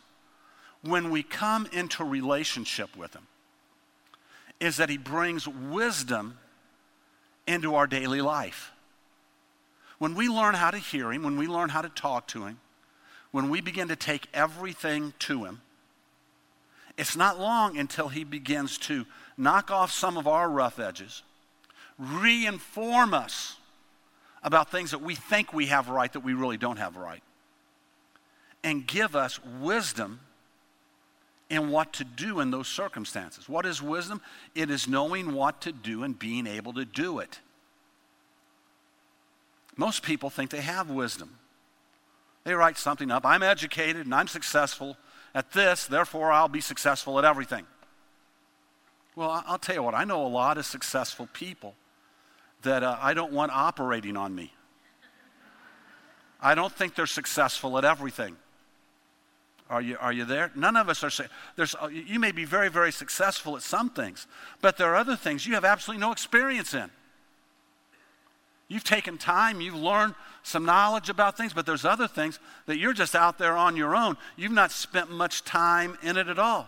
when 0.81 1.09
we 1.09 1.24
come 1.24 1.67
into 1.71 2.03
relationship 2.03 2.95
with 2.95 3.13
him 3.13 3.27
is 4.59 4.77
that 4.77 4.89
he 4.89 4.98
brings 4.98 5.48
wisdom 5.48 6.38
into 7.48 7.75
our 7.75 7.88
daily 7.88 8.21
life. 8.21 8.71
When 9.98 10.15
we 10.15 10.29
learn 10.29 10.55
how 10.55 10.71
to 10.71 10.77
hear 10.77 11.12
him, 11.12 11.24
when 11.24 11.38
we 11.38 11.48
learn 11.48 11.69
how 11.69 11.81
to 11.81 11.89
talk 11.89 12.27
to 12.27 12.45
him, 12.45 12.59
when 13.31 13.50
we 13.50 13.62
begin 13.62 13.89
to 13.89 13.95
take 13.95 14.27
everything 14.33 15.13
to 15.19 15.45
him, 15.45 15.62
it's 16.98 17.15
not 17.15 17.39
long 17.39 17.77
until 17.77 18.09
he 18.09 18.24
begins 18.24 18.77
to 18.79 19.05
knock 19.38 19.71
off 19.71 19.91
some 19.91 20.17
of 20.17 20.27
our 20.27 20.50
rough 20.50 20.79
edges, 20.79 21.24
reinform 22.01 23.13
us 23.13 23.55
about 24.43 24.71
things 24.71 24.91
that 24.91 25.01
we 25.01 25.15
think 25.15 25.53
we 25.53 25.67
have 25.67 25.89
right 25.89 26.12
that 26.13 26.21
we 26.21 26.33
really 26.33 26.57
don't 26.57 26.77
have 26.77 26.95
right, 26.95 27.24
and 28.63 28.86
give 28.88 29.15
us 29.15 29.39
wisdom 29.62 30.19
and 31.49 31.71
what 31.71 31.93
to 31.93 32.03
do 32.03 32.39
in 32.39 32.51
those 32.51 32.67
circumstances. 32.67 33.49
What 33.49 33.65
is 33.65 33.81
wisdom? 33.81 34.21
It 34.53 34.69
is 34.69 34.87
knowing 34.87 35.33
what 35.33 35.61
to 35.61 35.71
do 35.71 36.03
and 36.03 36.17
being 36.17 36.45
able 36.45 36.73
to 36.73 36.85
do 36.85 37.19
it. 37.19 37.39
Most 39.75 40.03
people 40.03 40.29
think 40.29 40.51
they 40.51 40.61
have 40.61 40.89
wisdom. 40.89 41.37
They 42.43 42.53
write 42.53 42.77
something 42.77 43.11
up 43.11 43.25
I'm 43.25 43.43
educated 43.43 44.05
and 44.05 44.13
I'm 44.13 44.27
successful 44.27 44.97
at 45.33 45.51
this, 45.51 45.85
therefore 45.85 46.31
I'll 46.31 46.47
be 46.47 46.61
successful 46.61 47.19
at 47.19 47.25
everything. 47.25 47.65
Well, 49.15 49.43
I'll 49.45 49.59
tell 49.59 49.75
you 49.75 49.83
what, 49.83 49.95
I 49.95 50.03
know 50.03 50.25
a 50.25 50.27
lot 50.27 50.57
of 50.57 50.65
successful 50.65 51.27
people 51.33 51.75
that 52.61 52.83
uh, 52.83 52.97
I 53.01 53.13
don't 53.13 53.31
want 53.31 53.51
operating 53.51 54.17
on 54.17 54.33
me. 54.33 54.53
I 56.41 56.55
don't 56.55 56.73
think 56.73 56.95
they're 56.95 57.05
successful 57.05 57.77
at 57.77 57.85
everything. 57.85 58.37
Are 59.69 59.81
you, 59.81 59.97
are 59.99 60.11
you 60.11 60.25
there? 60.25 60.51
None 60.55 60.75
of 60.75 60.89
us 60.89 61.03
are. 61.03 61.25
There's, 61.55 61.75
uh, 61.75 61.88
you 61.88 62.19
may 62.19 62.31
be 62.31 62.43
very, 62.43 62.69
very 62.69 62.91
successful 62.91 63.55
at 63.55 63.61
some 63.61 63.89
things, 63.89 64.25
but 64.61 64.77
there 64.77 64.91
are 64.91 64.95
other 64.95 65.15
things 65.15 65.45
you 65.45 65.53
have 65.53 65.65
absolutely 65.65 66.01
no 66.01 66.11
experience 66.11 66.73
in. 66.73 66.89
You've 68.67 68.83
taken 68.83 69.17
time, 69.17 69.61
you've 69.61 69.75
learned 69.75 70.15
some 70.43 70.65
knowledge 70.65 71.09
about 71.09 71.38
things, 71.38 71.53
but 71.53 71.65
there's 71.65 71.85
other 71.85 72.07
things 72.07 72.39
that 72.67 72.77
you're 72.77 72.93
just 72.93 73.15
out 73.15 73.38
there 73.38 73.57
on 73.57 73.75
your 73.75 73.95
own. 73.95 74.17
You've 74.38 74.51
not 74.51 74.71
spent 74.71 75.11
much 75.11 75.43
time 75.43 75.97
in 76.03 76.17
it 76.17 76.27
at 76.27 76.39
all. 76.39 76.67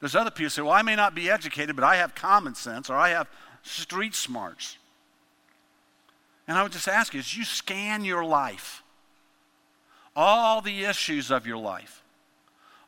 There's 0.00 0.14
other 0.14 0.30
people 0.30 0.44
who 0.44 0.50
say, 0.50 0.62
well, 0.62 0.72
I 0.72 0.82
may 0.82 0.96
not 0.96 1.14
be 1.14 1.30
educated, 1.30 1.74
but 1.76 1.84
I 1.84 1.96
have 1.96 2.14
common 2.14 2.54
sense 2.54 2.88
or 2.88 2.96
I 2.96 3.10
have 3.10 3.28
street 3.62 4.14
smarts. 4.14 4.78
And 6.46 6.56
I 6.56 6.62
would 6.62 6.72
just 6.72 6.88
ask 6.88 7.12
you 7.12 7.20
as 7.20 7.36
you 7.36 7.44
scan 7.44 8.04
your 8.04 8.24
life, 8.24 8.82
all 10.16 10.60
the 10.60 10.84
issues 10.84 11.30
of 11.30 11.46
your 11.46 11.58
life, 11.58 12.02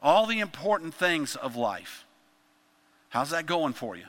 all 0.03 0.27
the 0.27 0.41
important 0.41 0.95
things 0.95 1.37
of 1.37 1.57
life, 1.57 2.05
how's 3.11 3.31
that 3.31 3.47
going 3.47 3.73
for 3.73 3.97
you? 3.97 4.07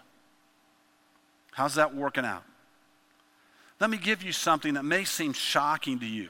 How's 1.51 1.75
that 1.75 1.93
working 1.93 2.25
out? 2.25 2.43
Let 3.79 3.89
me 3.89 3.97
give 3.97 4.23
you 4.23 4.31
something 4.31 4.75
that 4.75 4.83
may 4.83 5.03
seem 5.03 5.33
shocking 5.33 5.99
to 5.99 6.05
you. 6.05 6.29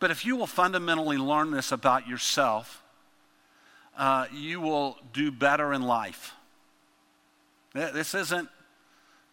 But 0.00 0.10
if 0.10 0.24
you 0.24 0.36
will 0.36 0.46
fundamentally 0.46 1.16
learn 1.16 1.50
this 1.50 1.72
about 1.72 2.06
yourself, 2.06 2.82
uh, 3.96 4.26
you 4.32 4.60
will 4.60 4.96
do 5.12 5.30
better 5.30 5.72
in 5.72 5.82
life. 5.82 6.34
This 7.72 8.14
isn't, 8.14 8.48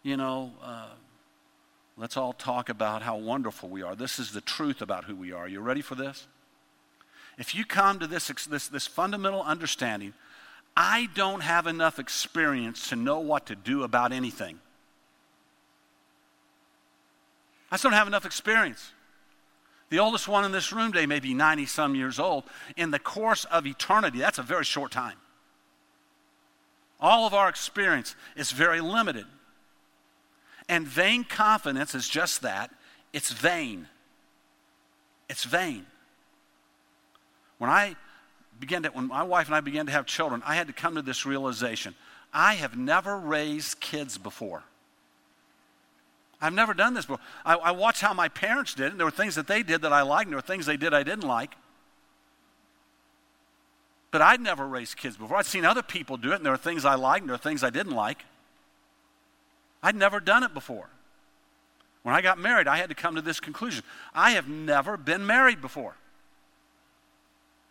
you 0.02 0.16
know, 0.16 0.52
uh, 0.62 0.88
let's 1.96 2.16
all 2.16 2.32
talk 2.32 2.68
about 2.68 3.02
how 3.02 3.16
wonderful 3.16 3.68
we 3.68 3.82
are. 3.82 3.94
This 3.94 4.18
is 4.18 4.32
the 4.32 4.40
truth 4.40 4.82
about 4.82 5.04
who 5.04 5.16
we 5.16 5.32
are. 5.32 5.48
You 5.48 5.60
ready 5.60 5.82
for 5.82 5.94
this? 5.94 6.26
If 7.38 7.54
you 7.54 7.64
come 7.64 7.98
to 7.98 8.06
this, 8.06 8.28
this, 8.48 8.68
this 8.68 8.86
fundamental 8.86 9.42
understanding, 9.42 10.14
I 10.76 11.08
don't 11.14 11.42
have 11.42 11.66
enough 11.66 11.98
experience 11.98 12.88
to 12.90 12.96
know 12.96 13.18
what 13.18 13.46
to 13.46 13.56
do 13.56 13.82
about 13.82 14.12
anything. 14.12 14.58
I 17.70 17.74
just 17.74 17.82
don't 17.82 17.92
have 17.92 18.06
enough 18.06 18.24
experience. 18.24 18.92
The 19.88 19.98
oldest 19.98 20.28
one 20.28 20.44
in 20.44 20.52
this 20.52 20.72
room 20.72 20.92
today 20.92 21.06
may 21.06 21.20
be 21.20 21.34
90 21.34 21.66
some 21.66 21.94
years 21.94 22.18
old. 22.18 22.44
In 22.76 22.90
the 22.90 22.98
course 22.98 23.44
of 23.46 23.66
eternity, 23.66 24.18
that's 24.18 24.38
a 24.38 24.42
very 24.42 24.64
short 24.64 24.92
time. 24.92 25.16
All 27.00 27.26
of 27.26 27.34
our 27.34 27.48
experience 27.48 28.16
is 28.36 28.50
very 28.50 28.80
limited. 28.80 29.26
And 30.68 30.86
vain 30.86 31.24
confidence 31.24 31.94
is 31.94 32.08
just 32.08 32.42
that 32.42 32.70
it's 33.12 33.30
vain. 33.32 33.86
It's 35.28 35.44
vain. 35.44 35.86
When 37.58 37.70
I 37.70 37.96
began 38.58 38.82
to, 38.82 38.90
when 38.90 39.08
my 39.08 39.22
wife 39.22 39.46
and 39.46 39.54
I 39.54 39.60
began 39.60 39.86
to 39.86 39.92
have 39.92 40.06
children, 40.06 40.42
I 40.44 40.56
had 40.56 40.66
to 40.66 40.72
come 40.72 40.94
to 40.94 41.02
this 41.02 41.26
realization. 41.26 41.94
I 42.32 42.54
have 42.54 42.76
never 42.76 43.18
raised 43.18 43.80
kids 43.80 44.18
before. 44.18 44.62
I've 46.40 46.52
never 46.52 46.74
done 46.74 46.94
this 46.94 47.06
before. 47.06 47.24
I, 47.44 47.54
I 47.54 47.70
watched 47.70 48.02
how 48.02 48.12
my 48.12 48.28
parents 48.28 48.74
did 48.74 48.92
it. 48.92 48.96
There 48.98 49.06
were 49.06 49.10
things 49.10 49.36
that 49.36 49.46
they 49.46 49.62
did 49.62 49.82
that 49.82 49.92
I 49.92 50.02
liked, 50.02 50.26
and 50.26 50.32
there 50.32 50.38
were 50.38 50.42
things 50.42 50.66
they 50.66 50.76
did 50.76 50.92
I 50.92 51.02
didn't 51.02 51.26
like. 51.26 51.54
But 54.10 54.22
I'd 54.22 54.40
never 54.40 54.66
raised 54.66 54.96
kids 54.96 55.16
before. 55.16 55.36
I'd 55.38 55.46
seen 55.46 55.64
other 55.64 55.82
people 55.82 56.16
do 56.16 56.32
it, 56.32 56.36
and 56.36 56.44
there 56.44 56.52
were 56.52 56.58
things 56.58 56.84
I 56.84 56.94
liked, 56.94 57.22
and 57.22 57.30
there 57.30 57.34
were 57.34 57.42
things 57.42 57.64
I 57.64 57.70
didn't 57.70 57.94
like. 57.94 58.24
I'd 59.82 59.96
never 59.96 60.20
done 60.20 60.42
it 60.42 60.52
before. 60.52 60.88
When 62.02 62.14
I 62.14 62.20
got 62.20 62.38
married, 62.38 62.68
I 62.68 62.76
had 62.76 62.88
to 62.90 62.94
come 62.94 63.16
to 63.16 63.22
this 63.22 63.40
conclusion 63.40 63.82
I 64.14 64.32
have 64.32 64.48
never 64.48 64.96
been 64.96 65.26
married 65.26 65.60
before. 65.60 65.96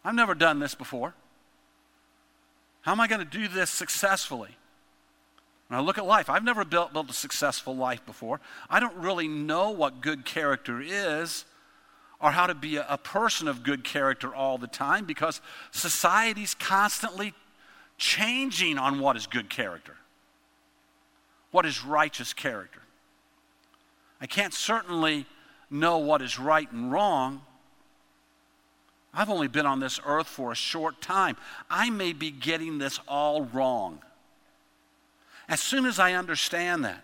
I've 0.05 0.15
never 0.15 0.35
done 0.35 0.59
this 0.59 0.75
before. 0.75 1.15
How 2.81 2.91
am 2.91 2.99
I 3.01 3.07
going 3.07 3.19
to 3.19 3.25
do 3.25 3.47
this 3.47 3.71
successfully? 3.71 4.55
When 5.67 5.79
I 5.79 5.81
look 5.81 5.97
at 5.97 6.05
life, 6.05 6.29
I've 6.29 6.43
never 6.43 6.63
built, 6.63 6.93
built 6.93 7.09
a 7.09 7.13
successful 7.13 7.75
life 7.75 8.05
before. 8.05 8.39
I 8.69 8.79
don't 8.79 8.95
really 8.95 9.27
know 9.27 9.71
what 9.71 10.01
good 10.01 10.23
character 10.23 10.79
is 10.79 11.45
or 12.21 12.31
how 12.31 12.45
to 12.45 12.53
be 12.53 12.75
a, 12.75 12.85
a 12.87 12.99
person 12.99 13.47
of 13.47 13.63
good 13.63 13.83
character 13.83 14.33
all 14.33 14.59
the 14.59 14.67
time 14.67 15.05
because 15.05 15.41
society's 15.71 16.53
constantly 16.53 17.33
changing 17.97 18.77
on 18.77 18.99
what 18.99 19.17
is 19.17 19.25
good 19.25 19.49
character, 19.49 19.95
what 21.49 21.65
is 21.65 21.83
righteous 21.83 22.31
character. 22.31 22.81
I 24.21 24.27
can't 24.27 24.53
certainly 24.53 25.25
know 25.71 25.97
what 25.97 26.21
is 26.21 26.37
right 26.37 26.71
and 26.71 26.91
wrong. 26.91 27.41
I've 29.15 29.29
only 29.29 29.47
been 29.47 29.65
on 29.65 29.79
this 29.79 29.99
earth 30.05 30.27
for 30.27 30.51
a 30.51 30.55
short 30.55 31.01
time. 31.01 31.37
I 31.69 31.89
may 31.89 32.11
be 32.11 32.31
getting 32.31 32.77
this 32.77 32.99
all 33.07 33.45
wrong. 33.45 33.99
As 35.47 35.61
soon 35.61 35.85
as 35.85 35.99
I 35.99 36.13
understand 36.13 36.83
that, 36.83 37.03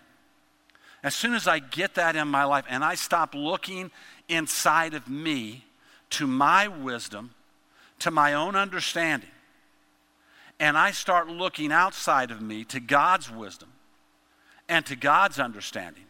as 1.02 1.14
soon 1.14 1.34
as 1.34 1.48
I 1.48 1.58
get 1.58 1.94
that 1.94 2.14
in 2.14 2.28
my 2.28 2.44
life 2.44 2.64
and 2.68 2.84
I 2.84 2.94
stop 2.94 3.34
looking 3.34 3.90
inside 4.28 4.94
of 4.94 5.08
me 5.08 5.64
to 6.10 6.26
my 6.26 6.68
wisdom, 6.68 7.30
to 8.00 8.10
my 8.10 8.34
own 8.34 8.56
understanding, 8.56 9.30
and 10.60 10.76
I 10.76 10.90
start 10.90 11.28
looking 11.28 11.72
outside 11.72 12.30
of 12.30 12.42
me 12.42 12.64
to 12.66 12.78
God's 12.78 13.30
wisdom 13.30 13.70
and 14.68 14.84
to 14.86 14.96
God's 14.96 15.40
understanding, 15.40 16.04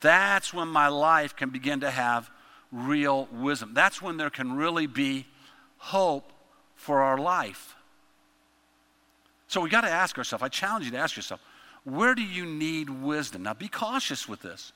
that's 0.00 0.52
when 0.52 0.68
my 0.68 0.88
life 0.88 1.36
can 1.36 1.50
begin 1.50 1.80
to 1.80 1.90
have 1.90 2.30
real 2.72 3.28
wisdom. 3.32 3.74
That's 3.74 4.00
when 4.00 4.16
there 4.16 4.30
can 4.30 4.54
really 4.54 4.86
be 4.86 5.26
hope 5.78 6.32
for 6.74 7.02
our 7.02 7.18
life. 7.18 7.74
So 9.48 9.60
we 9.60 9.68
got 9.68 9.80
to 9.80 9.90
ask 9.90 10.16
ourselves, 10.16 10.42
I 10.42 10.48
challenge 10.48 10.84
you 10.84 10.92
to 10.92 10.98
ask 10.98 11.16
yourself, 11.16 11.40
where 11.84 12.14
do 12.14 12.22
you 12.22 12.46
need 12.46 12.88
wisdom? 12.88 13.42
Now 13.42 13.54
be 13.54 13.68
cautious 13.68 14.28
with 14.28 14.42
this. 14.42 14.72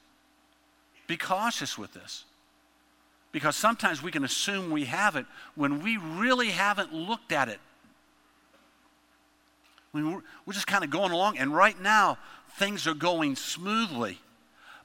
Be 1.07 1.17
cautious 1.17 1.79
with 1.79 1.93
this. 1.93 2.25
Because 3.31 3.57
sometimes 3.57 4.03
we 4.03 4.11
can 4.11 4.25
assume 4.25 4.71
we 4.71 4.85
have 4.85 5.17
it 5.17 5.27
when 5.55 5.83
we 5.83 5.97
really 5.97 6.49
haven't 6.49 6.93
looked 6.93 7.33
at 7.33 7.49
it. 7.49 7.61
we're 9.93 10.23
just 10.53 10.67
kind 10.67 10.83
of 10.83 10.91
going 10.91 11.13
along, 11.13 11.39
and 11.39 11.55
right 11.55 11.81
now, 11.81 12.19
things 12.59 12.87
are 12.87 12.95
going 12.95 13.37
smoothly. 13.37 14.19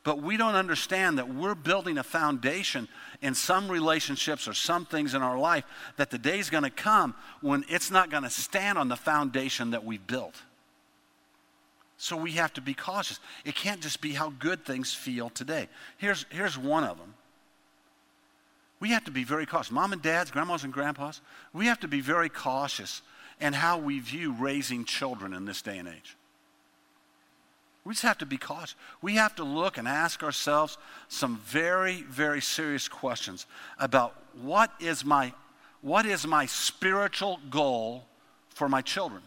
But 0.09 0.23
we 0.23 0.37
don't 0.37 0.55
understand 0.55 1.19
that 1.19 1.31
we're 1.31 1.53
building 1.53 1.99
a 1.99 2.03
foundation 2.03 2.87
in 3.21 3.35
some 3.35 3.69
relationships 3.69 4.47
or 4.47 4.55
some 4.55 4.87
things 4.87 5.13
in 5.13 5.21
our 5.21 5.37
life 5.37 5.65
that 5.97 6.09
the 6.09 6.17
day's 6.17 6.49
going 6.49 6.63
to 6.63 6.71
come 6.71 7.13
when 7.41 7.63
it's 7.69 7.91
not 7.91 8.09
going 8.09 8.23
to 8.23 8.29
stand 8.31 8.79
on 8.79 8.87
the 8.87 8.95
foundation 8.95 9.69
that 9.69 9.85
we've 9.85 10.07
built. 10.07 10.33
So 11.97 12.17
we 12.17 12.31
have 12.31 12.51
to 12.53 12.61
be 12.61 12.73
cautious. 12.73 13.19
It 13.45 13.53
can't 13.53 13.81
just 13.81 14.01
be 14.01 14.13
how 14.13 14.31
good 14.39 14.65
things 14.65 14.91
feel 14.91 15.29
today. 15.29 15.69
Here's, 15.99 16.25
here's 16.31 16.57
one 16.57 16.83
of 16.83 16.97
them. 16.97 17.13
We 18.79 18.89
have 18.89 19.05
to 19.05 19.11
be 19.11 19.23
very 19.23 19.45
cautious. 19.45 19.71
Mom 19.71 19.93
and 19.93 20.01
dads, 20.01 20.31
grandmas 20.31 20.63
and 20.63 20.73
grandpas, 20.73 21.21
we 21.53 21.67
have 21.67 21.81
to 21.81 21.87
be 21.87 22.01
very 22.01 22.29
cautious 22.29 23.03
in 23.39 23.53
how 23.53 23.77
we 23.77 23.99
view 23.99 24.33
raising 24.33 24.85
children 24.85 25.35
in 25.35 25.45
this 25.45 25.61
day 25.61 25.77
and 25.77 25.87
age. 25.87 26.17
We 27.89 27.95
just 27.95 28.03
have 28.03 28.19
to 28.19 28.27
be 28.27 28.37
cautious. 28.37 28.75
We 29.01 29.15
have 29.15 29.35
to 29.37 29.43
look 29.43 29.79
and 29.79 29.87
ask 29.87 30.21
ourselves 30.21 30.77
some 31.07 31.37
very, 31.37 32.03
very 32.03 32.39
serious 32.39 32.87
questions 32.87 33.47
about 33.79 34.13
what 34.39 34.71
is 34.79 35.03
my, 35.03 35.33
what 35.81 36.05
is 36.05 36.27
my 36.27 36.45
spiritual 36.45 37.39
goal 37.49 38.05
for 38.49 38.69
my 38.69 38.83
children. 38.83 39.23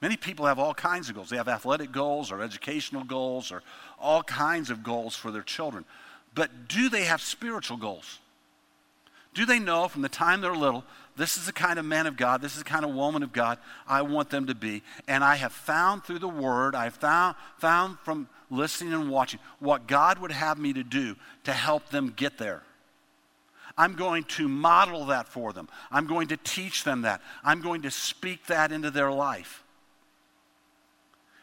Many 0.00 0.16
people 0.16 0.46
have 0.46 0.58
all 0.58 0.72
kinds 0.72 1.10
of 1.10 1.16
goals. 1.16 1.28
They 1.28 1.36
have 1.36 1.48
athletic 1.48 1.92
goals 1.92 2.32
or 2.32 2.40
educational 2.40 3.04
goals 3.04 3.52
or 3.52 3.62
all 3.98 4.22
kinds 4.22 4.70
of 4.70 4.82
goals 4.82 5.14
for 5.14 5.30
their 5.30 5.42
children. 5.42 5.84
But 6.34 6.66
do 6.66 6.88
they 6.88 7.02
have 7.04 7.20
spiritual 7.20 7.76
goals? 7.76 8.20
Do 9.34 9.44
they 9.44 9.58
know 9.58 9.86
from 9.88 10.00
the 10.00 10.08
time 10.08 10.40
they're 10.40 10.56
little 10.56 10.82
this 11.18 11.36
is 11.36 11.46
the 11.46 11.52
kind 11.52 11.78
of 11.78 11.84
man 11.84 12.06
of 12.06 12.16
God, 12.16 12.40
this 12.40 12.52
is 12.52 12.58
the 12.58 12.68
kind 12.68 12.84
of 12.84 12.94
woman 12.94 13.22
of 13.22 13.32
God 13.32 13.58
I 13.86 14.02
want 14.02 14.30
them 14.30 14.46
to 14.46 14.54
be. 14.54 14.82
And 15.08 15.24
I 15.24 15.34
have 15.34 15.52
found 15.52 16.04
through 16.04 16.20
the 16.20 16.28
Word, 16.28 16.74
I 16.74 16.84
have 16.84 16.94
found, 16.94 17.36
found 17.58 17.98
from 18.00 18.28
listening 18.50 18.94
and 18.94 19.10
watching 19.10 19.40
what 19.58 19.88
God 19.88 20.20
would 20.20 20.32
have 20.32 20.58
me 20.58 20.72
to 20.72 20.84
do 20.84 21.16
to 21.44 21.52
help 21.52 21.88
them 21.90 22.14
get 22.16 22.38
there. 22.38 22.62
I'm 23.76 23.94
going 23.94 24.24
to 24.24 24.48
model 24.48 25.06
that 25.06 25.28
for 25.28 25.52
them. 25.52 25.68
I'm 25.90 26.06
going 26.06 26.28
to 26.28 26.36
teach 26.36 26.84
them 26.84 27.02
that. 27.02 27.20
I'm 27.44 27.62
going 27.62 27.82
to 27.82 27.90
speak 27.90 28.46
that 28.46 28.72
into 28.72 28.90
their 28.90 29.10
life. 29.10 29.62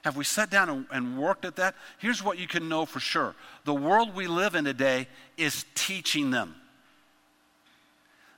Have 0.04 0.16
we 0.16 0.24
sat 0.24 0.50
down 0.50 0.70
and, 0.70 0.86
and, 0.92 1.18
worked 1.18 1.46
at 1.46 1.56
that? 1.56 1.76
Here's 1.98 2.24
what 2.24 2.38
you 2.38 2.48
can 2.48 2.70
know 2.70 2.86
for 2.86 3.00
sure 3.00 3.36
the 3.64 3.74
world 3.74 4.14
we 4.14 4.28
live 4.28 4.56
in 4.56 4.64
today 4.64 5.08
is 5.36 5.66
teaching 5.76 6.32
them. 6.32 6.56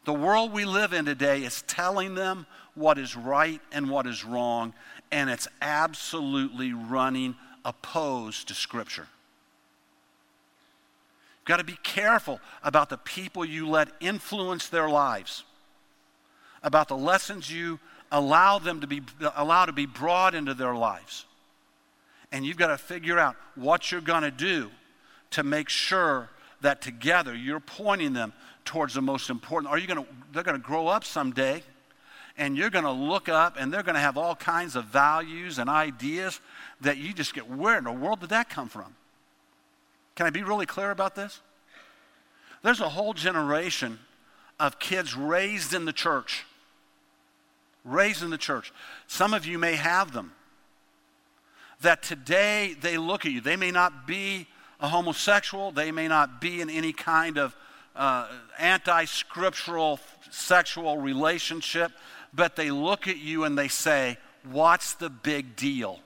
The 0.07 0.13
world 0.13 0.53
we 0.53 0.63
live 0.63 0.93
in 0.93 1.03
today 1.03 1.43
is 1.43 1.63
telling 1.63 2.15
them 2.15 2.45
what 2.75 2.97
is 2.97 3.17
right 3.17 3.59
and 3.73 3.89
what 3.89 4.07
is 4.07 4.23
wrong, 4.23 4.73
and 5.11 5.29
it's 5.29 5.49
absolutely 5.61 6.71
running 6.71 7.35
opposed 7.65 8.47
to 8.47 8.53
Scripture. 8.53 9.05
You've 11.41 11.47
got 11.47 11.57
to 11.57 11.65
be 11.65 11.77
careful 11.83 12.39
about 12.63 12.87
the 12.87 12.95
people 12.95 13.43
you 13.43 13.67
let 13.67 13.89
influence 13.99 14.69
their 14.69 14.87
lives, 14.87 15.43
about 16.63 16.87
the 16.87 16.95
lessons 16.95 17.51
you 17.51 17.77
allow 18.09 18.59
them 18.59 18.79
to 18.79 18.87
be 18.87 19.01
allow 19.35 19.65
to 19.65 19.73
be 19.73 19.85
brought 19.85 20.33
into 20.35 20.53
their 20.53 20.73
lives. 20.73 21.25
And 22.31 22.45
you've 22.45 22.55
got 22.55 22.67
to 22.67 22.77
figure 22.77 23.19
out 23.19 23.35
what 23.55 23.91
you're 23.91 23.99
going 23.99 24.23
to 24.23 24.31
do 24.31 24.71
to 25.31 25.43
make 25.43 25.67
sure 25.67 26.29
that 26.61 26.81
together 26.81 27.35
you're 27.35 27.59
pointing 27.59 28.13
them 28.13 28.31
towards 28.67 28.93
the 28.93 29.01
most 29.01 29.31
important. 29.31 29.71
Are 29.71 29.79
you 29.79 29.87
going 29.87 30.03
to, 30.03 30.09
they're 30.31 30.43
going 30.43 30.59
to 30.59 30.63
grow 30.63 30.87
up 30.87 31.03
someday 31.03 31.63
and 32.37 32.55
you're 32.55 32.69
going 32.69 32.85
to 32.85 32.91
look 32.91 33.29
up 33.29 33.55
and 33.57 33.73
they're 33.73 33.81
going 33.81 33.95
to 33.95 34.01
have 34.01 34.17
all 34.17 34.35
kinds 34.35 34.75
of 34.75 34.85
values 34.85 35.57
and 35.57 35.69
ideas 35.69 36.39
that 36.81 36.97
you 36.97 37.13
just 37.13 37.33
get, 37.33 37.49
where 37.49 37.77
in 37.79 37.85
the 37.85 37.91
world 37.91 38.19
did 38.19 38.29
that 38.29 38.49
come 38.49 38.69
from? 38.69 38.93
Can 40.15 40.27
I 40.27 40.29
be 40.29 40.43
really 40.43 40.65
clear 40.65 40.91
about 40.91 41.15
this? 41.15 41.41
There's 42.61 42.81
a 42.81 42.89
whole 42.89 43.13
generation 43.13 43.99
of 44.59 44.79
kids 44.79 45.15
raised 45.15 45.73
in 45.73 45.85
the 45.85 45.93
church. 45.93 46.45
Raised 47.85 48.21
in 48.21 48.29
the 48.29 48.37
church. 48.37 48.73
Some 49.07 49.33
of 49.33 49.45
you 49.45 49.57
may 49.57 49.75
have 49.75 50.11
them. 50.11 50.33
That 51.81 52.03
today 52.03 52.75
they 52.81 52.97
look 52.97 53.25
at 53.25 53.31
you. 53.31 53.39
They 53.39 53.55
may 53.55 53.71
not 53.71 54.05
be 54.05 54.47
a 54.79 54.89
homosexual, 54.89 55.71
they 55.71 55.91
may 55.91 56.07
not 56.07 56.39
be 56.39 56.61
in 56.61 56.69
any 56.69 56.93
kind 56.93 57.37
of 57.37 57.55
uh, 57.97 58.27
anti 58.59 59.05
scriptural 59.05 59.99
sexual 60.29 60.97
relationship, 60.97 61.91
but 62.33 62.55
they 62.55 62.71
look 62.71 63.07
at 63.07 63.17
you 63.17 63.43
and 63.43 63.57
they 63.57 63.67
say, 63.67 64.17
What's 64.43 64.93
the 64.93 65.09
big 65.09 65.55
deal? 65.55 65.99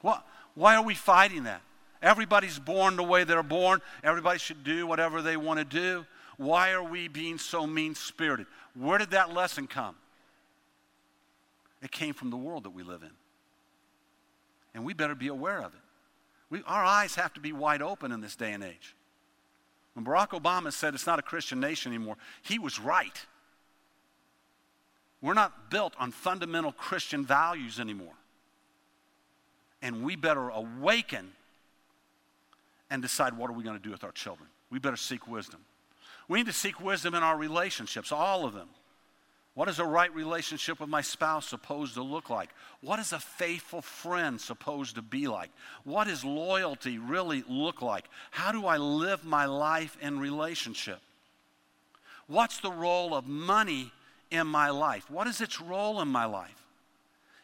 What, 0.00 0.24
why 0.54 0.76
are 0.76 0.84
we 0.84 0.94
fighting 0.94 1.44
that? 1.44 1.60
Everybody's 2.00 2.58
born 2.58 2.96
the 2.96 3.02
way 3.02 3.24
they're 3.24 3.42
born. 3.42 3.80
Everybody 4.04 4.38
should 4.38 4.62
do 4.62 4.86
whatever 4.86 5.20
they 5.20 5.36
want 5.36 5.58
to 5.58 5.64
do. 5.64 6.06
Why 6.36 6.70
are 6.70 6.82
we 6.82 7.08
being 7.08 7.38
so 7.38 7.66
mean 7.66 7.96
spirited? 7.96 8.46
Where 8.74 8.98
did 8.98 9.10
that 9.10 9.34
lesson 9.34 9.66
come? 9.66 9.96
It 11.82 11.90
came 11.90 12.14
from 12.14 12.30
the 12.30 12.36
world 12.36 12.64
that 12.64 12.70
we 12.70 12.84
live 12.84 13.02
in. 13.02 13.10
And 14.74 14.84
we 14.84 14.94
better 14.94 15.16
be 15.16 15.28
aware 15.28 15.58
of 15.58 15.74
it. 15.74 15.80
We, 16.50 16.62
our 16.66 16.84
eyes 16.84 17.16
have 17.16 17.34
to 17.34 17.40
be 17.40 17.52
wide 17.52 17.82
open 17.82 18.12
in 18.12 18.20
this 18.20 18.36
day 18.36 18.52
and 18.52 18.62
age. 18.62 18.94
When 19.98 20.04
Barack 20.04 20.28
Obama 20.28 20.72
said 20.72 20.94
it's 20.94 21.08
not 21.08 21.18
a 21.18 21.22
Christian 21.22 21.58
nation 21.58 21.92
anymore, 21.92 22.16
he 22.42 22.60
was 22.60 22.78
right. 22.78 23.26
We're 25.20 25.34
not 25.34 25.72
built 25.72 25.92
on 25.98 26.12
fundamental 26.12 26.70
Christian 26.70 27.26
values 27.26 27.80
anymore. 27.80 28.12
And 29.82 30.04
we 30.04 30.14
better 30.14 30.50
awaken 30.50 31.32
and 32.88 33.02
decide 33.02 33.36
what 33.36 33.50
are 33.50 33.54
we 33.54 33.64
going 33.64 33.76
to 33.76 33.82
do 33.82 33.90
with 33.90 34.04
our 34.04 34.12
children. 34.12 34.48
We 34.70 34.78
better 34.78 34.96
seek 34.96 35.26
wisdom. 35.26 35.62
We 36.28 36.38
need 36.38 36.46
to 36.46 36.52
seek 36.52 36.80
wisdom 36.80 37.16
in 37.16 37.24
our 37.24 37.36
relationships, 37.36 38.12
all 38.12 38.44
of 38.44 38.54
them. 38.54 38.68
What 39.58 39.68
is 39.68 39.80
a 39.80 39.84
right 39.84 40.14
relationship 40.14 40.78
with 40.78 40.88
my 40.88 41.00
spouse 41.00 41.48
supposed 41.48 41.94
to 41.94 42.02
look 42.04 42.30
like? 42.30 42.50
What 42.80 43.00
is 43.00 43.12
a 43.12 43.18
faithful 43.18 43.82
friend 43.82 44.40
supposed 44.40 44.94
to 44.94 45.02
be 45.02 45.26
like? 45.26 45.50
What 45.82 46.06
does 46.06 46.24
loyalty 46.24 46.98
really 46.98 47.42
look 47.48 47.82
like? 47.82 48.04
How 48.30 48.52
do 48.52 48.66
I 48.66 48.76
live 48.76 49.24
my 49.24 49.46
life 49.46 49.96
in 50.00 50.20
relationship? 50.20 51.00
What's 52.28 52.60
the 52.60 52.70
role 52.70 53.16
of 53.16 53.26
money 53.26 53.90
in 54.30 54.46
my 54.46 54.70
life? 54.70 55.10
What 55.10 55.26
is 55.26 55.40
its 55.40 55.60
role 55.60 56.00
in 56.02 56.06
my 56.06 56.26
life? 56.26 56.64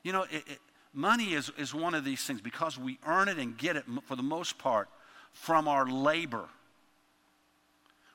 You 0.04 0.12
know, 0.12 0.22
it, 0.30 0.44
it, 0.46 0.60
money 0.92 1.34
is, 1.34 1.50
is 1.58 1.74
one 1.74 1.96
of 1.96 2.04
these 2.04 2.22
things 2.22 2.40
because 2.40 2.78
we 2.78 2.96
earn 3.08 3.26
it 3.26 3.38
and 3.38 3.58
get 3.58 3.74
it 3.74 3.86
for 4.04 4.14
the 4.14 4.22
most 4.22 4.56
part 4.56 4.88
from 5.32 5.66
our 5.66 5.84
labor. 5.84 6.44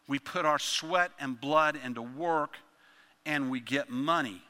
We 0.08 0.20
put 0.20 0.46
our 0.46 0.58
sweat 0.58 1.12
and 1.20 1.38
blood 1.38 1.78
into 1.84 2.02
work 2.02 2.56
and 3.26 3.50
we 3.50 3.60
get 3.60 3.90
money. 3.90 4.42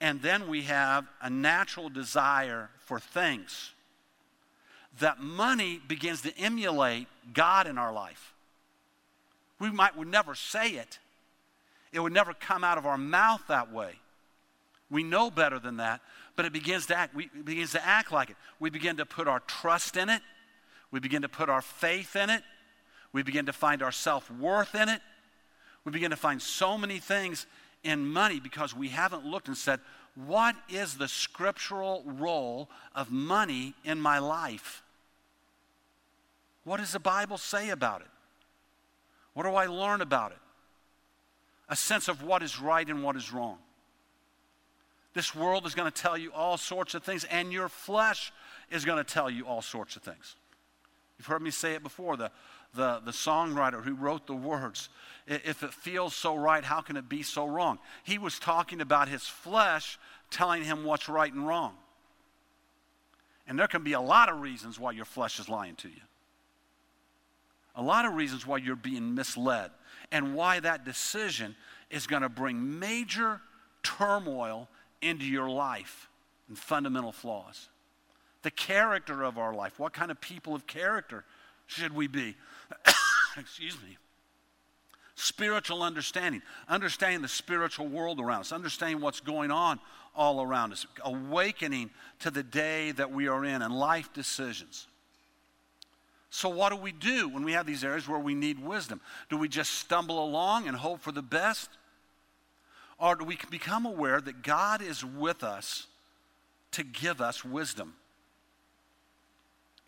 And 0.00 0.20
then 0.22 0.48
we 0.48 0.62
have 0.62 1.06
a 1.22 1.30
natural 1.30 1.88
desire 1.88 2.70
for 2.80 2.98
things. 2.98 3.72
That 5.00 5.20
money 5.20 5.80
begins 5.86 6.22
to 6.22 6.38
emulate 6.38 7.08
God 7.32 7.66
in 7.66 7.78
our 7.78 7.92
life. 7.92 8.32
We 9.58 9.70
might 9.70 9.96
would 9.96 10.08
never 10.08 10.34
say 10.34 10.70
it. 10.70 10.98
It 11.92 12.00
would 12.00 12.12
never 12.12 12.34
come 12.34 12.64
out 12.64 12.76
of 12.76 12.86
our 12.86 12.98
mouth 12.98 13.42
that 13.48 13.72
way. 13.72 13.94
We 14.90 15.02
know 15.02 15.30
better 15.30 15.58
than 15.58 15.78
that, 15.78 16.00
but 16.36 16.44
it 16.44 16.52
begins 16.52 16.86
to 16.86 16.96
act. 16.96 17.14
We, 17.14 17.28
begins 17.28 17.72
to 17.72 17.84
act 17.84 18.12
like 18.12 18.30
it. 18.30 18.36
We 18.60 18.70
begin 18.70 18.96
to 18.98 19.06
put 19.06 19.28
our 19.28 19.40
trust 19.40 19.96
in 19.96 20.08
it. 20.08 20.22
We 20.90 21.00
begin 21.00 21.22
to 21.22 21.28
put 21.28 21.48
our 21.48 21.62
faith 21.62 22.14
in 22.14 22.30
it. 22.30 22.42
We 23.12 23.22
begin 23.22 23.46
to 23.46 23.52
find 23.52 23.82
our 23.82 23.92
self 23.92 24.30
worth 24.30 24.74
in 24.74 24.88
it. 24.88 25.00
We 25.84 25.92
begin 25.92 26.10
to 26.10 26.16
find 26.16 26.40
so 26.40 26.78
many 26.78 26.98
things 26.98 27.46
in 27.82 28.06
money 28.06 28.40
because 28.40 28.74
we 28.74 28.88
haven't 28.88 29.26
looked 29.26 29.48
and 29.48 29.56
said, 29.56 29.80
what 30.14 30.54
is 30.68 30.96
the 30.96 31.08
scriptural 31.08 32.02
role 32.06 32.70
of 32.94 33.10
money 33.10 33.74
in 33.84 34.00
my 34.00 34.18
life? 34.18 34.82
What 36.64 36.78
does 36.78 36.92
the 36.92 37.00
Bible 37.00 37.36
say 37.36 37.70
about 37.70 38.00
it? 38.00 38.06
What 39.34 39.42
do 39.42 39.50
I 39.50 39.66
learn 39.66 40.00
about 40.00 40.32
it? 40.32 40.38
A 41.68 41.76
sense 41.76 42.08
of 42.08 42.22
what 42.22 42.42
is 42.42 42.60
right 42.60 42.88
and 42.88 43.02
what 43.02 43.16
is 43.16 43.32
wrong. 43.32 43.58
This 45.12 45.34
world 45.34 45.66
is 45.66 45.74
going 45.74 45.90
to 45.90 46.02
tell 46.02 46.16
you 46.16 46.32
all 46.32 46.56
sorts 46.56 46.94
of 46.94 47.02
things, 47.02 47.24
and 47.24 47.52
your 47.52 47.68
flesh 47.68 48.32
is 48.70 48.84
going 48.84 48.98
to 48.98 49.04
tell 49.04 49.28
you 49.28 49.46
all 49.46 49.62
sorts 49.62 49.96
of 49.96 50.02
things. 50.02 50.36
You've 51.18 51.26
heard 51.26 51.42
me 51.42 51.50
say 51.50 51.74
it 51.74 51.82
before. 51.82 52.16
The, 52.16 52.30
the, 52.74 53.00
the 53.04 53.10
songwriter 53.10 53.82
who 53.82 53.94
wrote 53.94 54.26
the 54.26 54.34
words, 54.34 54.88
if 55.26 55.62
it 55.62 55.72
feels 55.72 56.14
so 56.14 56.36
right, 56.36 56.64
how 56.64 56.80
can 56.80 56.96
it 56.96 57.08
be 57.08 57.22
so 57.22 57.46
wrong? 57.46 57.78
He 58.02 58.18
was 58.18 58.38
talking 58.38 58.80
about 58.80 59.08
his 59.08 59.22
flesh 59.26 59.98
telling 60.30 60.64
him 60.64 60.84
what's 60.84 61.08
right 61.08 61.32
and 61.32 61.46
wrong. 61.46 61.74
And 63.46 63.58
there 63.58 63.68
can 63.68 63.82
be 63.82 63.92
a 63.92 64.00
lot 64.00 64.28
of 64.28 64.40
reasons 64.40 64.78
why 64.78 64.92
your 64.92 65.04
flesh 65.04 65.38
is 65.38 65.48
lying 65.48 65.76
to 65.76 65.88
you. 65.88 66.00
A 67.76 67.82
lot 67.82 68.04
of 68.04 68.14
reasons 68.14 68.46
why 68.46 68.58
you're 68.58 68.76
being 68.76 69.14
misled, 69.14 69.70
and 70.12 70.34
why 70.34 70.60
that 70.60 70.84
decision 70.84 71.56
is 71.90 72.06
going 72.06 72.22
to 72.22 72.28
bring 72.28 72.78
major 72.78 73.40
turmoil 73.82 74.68
into 75.02 75.24
your 75.24 75.50
life 75.50 76.08
and 76.48 76.56
fundamental 76.56 77.12
flaws 77.12 77.68
the 78.44 78.50
character 78.50 79.24
of 79.24 79.38
our 79.38 79.52
life. 79.52 79.80
What 79.80 79.92
kind 79.92 80.12
of 80.12 80.20
people 80.20 80.54
of 80.54 80.68
character 80.68 81.24
should 81.66 81.92
we 81.92 82.06
be? 82.06 82.36
Excuse 83.38 83.76
me. 83.82 83.96
Spiritual 85.16 85.82
understanding, 85.82 86.42
understanding 86.68 87.22
the 87.22 87.28
spiritual 87.28 87.86
world 87.86 88.20
around 88.20 88.40
us, 88.40 88.52
understanding 88.52 89.00
what's 89.00 89.20
going 89.20 89.50
on 89.50 89.78
all 90.16 90.42
around 90.42 90.72
us, 90.72 90.86
awakening 91.04 91.90
to 92.20 92.30
the 92.30 92.42
day 92.42 92.92
that 92.92 93.12
we 93.12 93.28
are 93.28 93.44
in, 93.44 93.62
and 93.62 93.74
life 93.74 94.12
decisions. 94.12 94.86
So, 96.30 96.48
what 96.48 96.70
do 96.70 96.76
we 96.76 96.90
do 96.90 97.28
when 97.28 97.44
we 97.44 97.52
have 97.52 97.64
these 97.64 97.84
areas 97.84 98.08
where 98.08 98.18
we 98.18 98.34
need 98.34 98.58
wisdom? 98.58 99.00
Do 99.30 99.36
we 99.36 99.48
just 99.48 99.72
stumble 99.74 100.24
along 100.24 100.66
and 100.66 100.76
hope 100.76 101.00
for 101.00 101.12
the 101.12 101.22
best? 101.22 101.70
Or 102.98 103.14
do 103.14 103.24
we 103.24 103.38
become 103.50 103.86
aware 103.86 104.20
that 104.20 104.42
God 104.42 104.82
is 104.82 105.04
with 105.04 105.44
us 105.44 105.86
to 106.72 106.82
give 106.82 107.20
us 107.20 107.44
wisdom? 107.44 107.94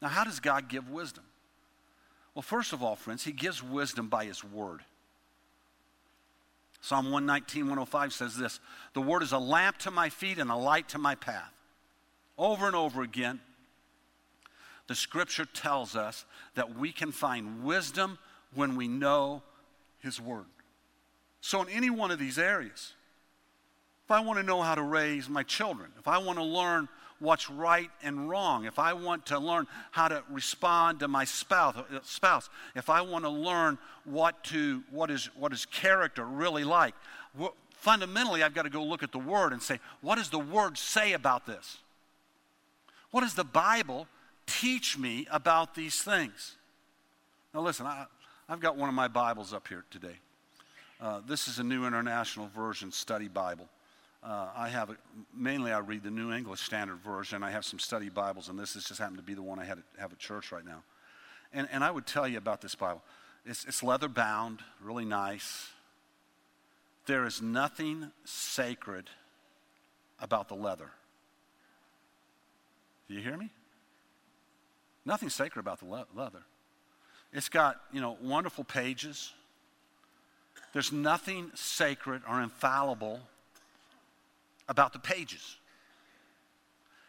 Now, 0.01 0.09
how 0.09 0.25
does 0.25 0.39
God 0.39 0.69
give 0.69 0.89
wisdom? 0.89 1.25
Well, 2.37 2.43
first 2.43 2.75
of 2.75 2.83
all, 2.83 2.97
friends, 2.97 3.25
He 3.25 3.33
gives 3.33 3.63
wisdom 3.63 4.09
by 4.09 4.27
His 4.27 4.45
Word. 4.45 4.83
Psalm 6.83 7.07
119, 7.07 7.63
105 7.63 8.13
says 8.13 8.37
this 8.37 8.61
The 8.93 9.01
Word 9.01 9.23
is 9.23 9.33
a 9.33 9.39
lamp 9.39 9.79
to 9.79 9.91
my 9.91 10.11
feet 10.11 10.37
and 10.37 10.51
a 10.51 10.55
light 10.55 10.87
to 10.91 10.99
my 10.99 11.15
path. 11.15 11.55
Over 12.37 12.67
and 12.67 12.77
over 12.77 13.01
again, 13.01 13.41
the 14.87 14.95
Scripture 14.95 15.47
tells 15.47 15.97
us 15.97 16.27
that 16.57 16.77
we 16.77 16.93
can 16.93 17.11
find 17.11 17.65
wisdom 17.65 18.19
when 18.55 18.77
we 18.77 18.87
know 18.87 19.43
His 20.01 20.21
Word. 20.21 20.45
So, 21.41 21.63
in 21.63 21.71
any 21.71 21.89
one 21.89 22.11
of 22.11 22.19
these 22.19 22.39
areas, 22.39 22.93
if 24.05 24.11
I 24.11 24.21
want 24.21 24.39
to 24.41 24.43
know 24.43 24.61
how 24.61 24.75
to 24.75 24.83
raise 24.83 25.27
my 25.31 25.43
children, 25.43 25.91
if 25.99 26.07
I 26.07 26.19
want 26.19 26.39
to 26.39 26.45
learn 26.45 26.87
what's 27.19 27.51
right 27.51 27.91
and 28.03 28.29
wrong, 28.29 28.65
if 28.65 28.79
I 28.79 28.93
want 28.93 29.27
to 29.27 29.39
learn 29.39 29.67
how 29.91 30.09
to 30.09 30.23
respond 30.31 31.01
to 31.01 31.09
my 31.09 31.25
spouse, 31.25 31.77
uh, 31.77 31.99
spouse 32.03 32.49
if 32.75 32.91
I 32.91 33.01
want 33.01 33.25
to 33.25 33.31
learn 33.31 33.79
what, 34.05 34.45
to, 34.45 34.83
what, 34.91 35.11
is, 35.11 35.31
what 35.37 35.53
is 35.53 35.67
character 35.67 36.25
really 36.25 36.65
like, 36.65 36.95
fundamentally, 37.73 38.43
I've 38.43 38.55
got 38.55 38.63
to 38.63 38.71
go 38.71 38.83
look 38.83 39.03
at 39.03 39.13
the 39.13 39.19
Word 39.19 39.53
and 39.53 39.63
say, 39.63 39.81
what 40.01 40.17
does 40.17 40.31
the 40.31 40.39
Word 40.39 40.77
say 40.77 41.13
about 41.13 41.47
this? 41.47 41.79
What 43.11 43.21
does 43.21 43.35
the 43.35 43.45
Bible 43.45 44.07
teach 44.47 44.99
me 44.99 45.27
about 45.31 45.75
these 45.75 46.03
things? 46.03 46.57
Now, 47.55 47.61
listen, 47.61 47.87
I, 47.87 48.07
have 48.49 48.61
got 48.61 48.77
one 48.77 48.89
of 48.89 48.95
my 48.95 49.09
Bibles 49.09 49.53
up 49.53 49.69
here 49.69 49.85
today. 49.91 50.17
Uh, 51.01 51.21
this 51.27 51.49
is 51.49 51.59
a 51.59 51.65
New 51.65 51.87
International 51.87 52.49
Version 52.49 52.91
Study 52.93 53.29
Bible. 53.29 53.69
Uh, 54.27 54.49
I 54.57 54.69
have, 54.71 54.91
a, 54.91 54.97
mainly 55.33 55.71
I 55.71 55.79
read 55.79 56.03
the 56.03 56.11
New 56.11 56.33
English 56.33 56.61
Standard 56.61 56.99
Version. 56.99 57.45
I 57.45 57.53
have 57.53 57.65
some 57.65 57.79
study 57.79 58.09
Bibles, 58.09 58.49
and 58.49 58.59
this 58.59 58.75
has 58.75 58.85
just 58.85 58.99
happened 58.99 59.19
to 59.19 59.23
be 59.23 59.35
the 59.35 59.43
one 59.43 59.61
I 59.61 59.65
had 59.65 59.79
have 59.99 60.11
at 60.11 60.19
church 60.19 60.51
right 60.51 60.65
now. 60.65 60.83
And, 61.53 61.69
and 61.71 61.85
I 61.85 61.93
would 61.93 62.07
tell 62.07 62.27
you 62.27 62.37
about 62.37 62.61
this 62.61 62.75
Bible. 62.75 63.03
It's, 63.45 63.65
it's 63.67 63.85
leather 63.85 64.09
bound, 64.09 64.63
really 64.83 65.05
nice. 65.05 65.69
There 67.07 67.25
is 67.25 67.41
nothing 67.41 68.11
sacred 68.25 69.09
about 70.19 70.49
the 70.49 70.57
leather. 70.57 70.91
Do 73.07 73.15
you 73.15 73.21
hear 73.21 73.37
me? 73.37 73.51
Nothing 75.05 75.29
sacred 75.29 75.61
about 75.61 75.79
the 75.79 75.87
le- 75.87 76.07
leather. 76.17 76.43
It's 77.33 77.49
got, 77.49 77.81
you 77.93 78.01
know, 78.01 78.17
wonderful 78.21 78.65
pages. 78.65 79.33
There's 80.73 80.91
nothing 80.91 81.53
sacred 81.55 82.23
or 82.29 82.43
infallible 82.43 83.21
about 84.69 84.93
the 84.93 84.99
pages. 84.99 85.57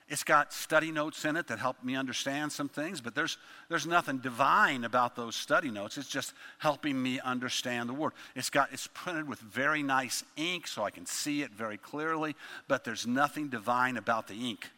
It's 0.10 0.24
got 0.24 0.54
study 0.54 0.92
notes 0.92 1.26
in 1.26 1.36
it 1.36 1.48
that 1.48 1.60
help 1.60 1.84
me 1.84 1.96
understand 1.96 2.54
some 2.54 2.70
things, 2.70 3.02
but 3.02 3.14
there's, 3.14 3.38
there's 3.68 3.86
nothing 3.86 4.20
divine 4.20 4.86
about 4.86 5.18
those 5.18 5.36
study 5.36 5.70
notes. 5.70 5.98
It's 5.98 6.08
just 6.08 6.34
helping 6.60 7.02
me 7.02 7.20
understand 7.20 7.90
the 7.90 7.94
Word. 7.94 8.14
It's, 8.34 8.50
got, 8.50 8.72
it's 8.72 8.88
printed 8.94 9.28
with 9.28 9.40
very 9.40 9.84
nice 9.84 10.24
ink 10.38 10.66
so 10.66 10.84
I 10.84 10.92
can 10.92 11.06
see 11.06 11.42
it 11.42 11.52
very 11.52 11.78
clearly, 11.78 12.38
but 12.70 12.86
there's 12.86 13.06
nothing 13.06 13.50
divine 13.50 13.98
about 13.98 14.28
the 14.28 14.36
ink. 14.36 14.70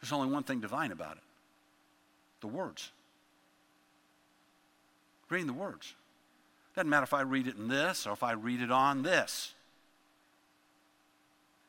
There's 0.00 0.12
only 0.12 0.32
one 0.32 0.42
thing 0.42 0.60
divine 0.60 0.90
about 0.90 1.16
it 1.16 1.22
the 2.40 2.48
words. 2.48 2.90
Reading 5.28 5.46
the 5.46 5.52
words. 5.52 5.94
Doesn't 6.74 6.90
matter 6.90 7.04
if 7.04 7.14
I 7.14 7.20
read 7.22 7.46
it 7.46 7.56
in 7.56 7.68
this 7.68 8.04
or 8.04 8.12
if 8.12 8.24
I 8.24 8.32
read 8.32 8.60
it 8.60 8.72
on 8.72 9.02
this. 9.02 9.54